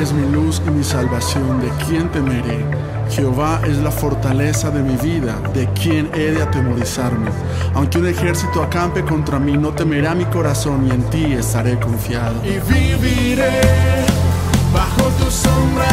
Es 0.00 0.12
mi 0.12 0.30
luz 0.30 0.62
y 0.66 0.70
mi 0.70 0.84
salvación, 0.84 1.60
¿de 1.60 1.68
quién 1.86 2.08
temeré? 2.10 2.64
Jehová 3.10 3.60
es 3.66 3.78
la 3.78 3.90
fortaleza 3.90 4.70
de 4.70 4.82
mi 4.82 4.96
vida, 4.96 5.40
de 5.54 5.66
quien 5.72 6.08
he 6.14 6.30
de 6.30 6.42
atemorizarme. 6.42 7.30
Aunque 7.74 7.98
un 7.98 8.06
ejército 8.06 8.62
acampe 8.62 9.02
contra 9.02 9.38
mí, 9.38 9.56
no 9.56 9.72
temerá 9.72 10.14
mi 10.14 10.24
corazón 10.26 10.86
y 10.86 10.90
en 10.90 11.02
ti 11.10 11.32
estaré 11.32 11.80
confiado. 11.80 12.40
Y 12.44 12.60
viviré, 12.72 13.60
bajo 14.72 15.02
tu 15.18 15.30
sombra 15.30 15.88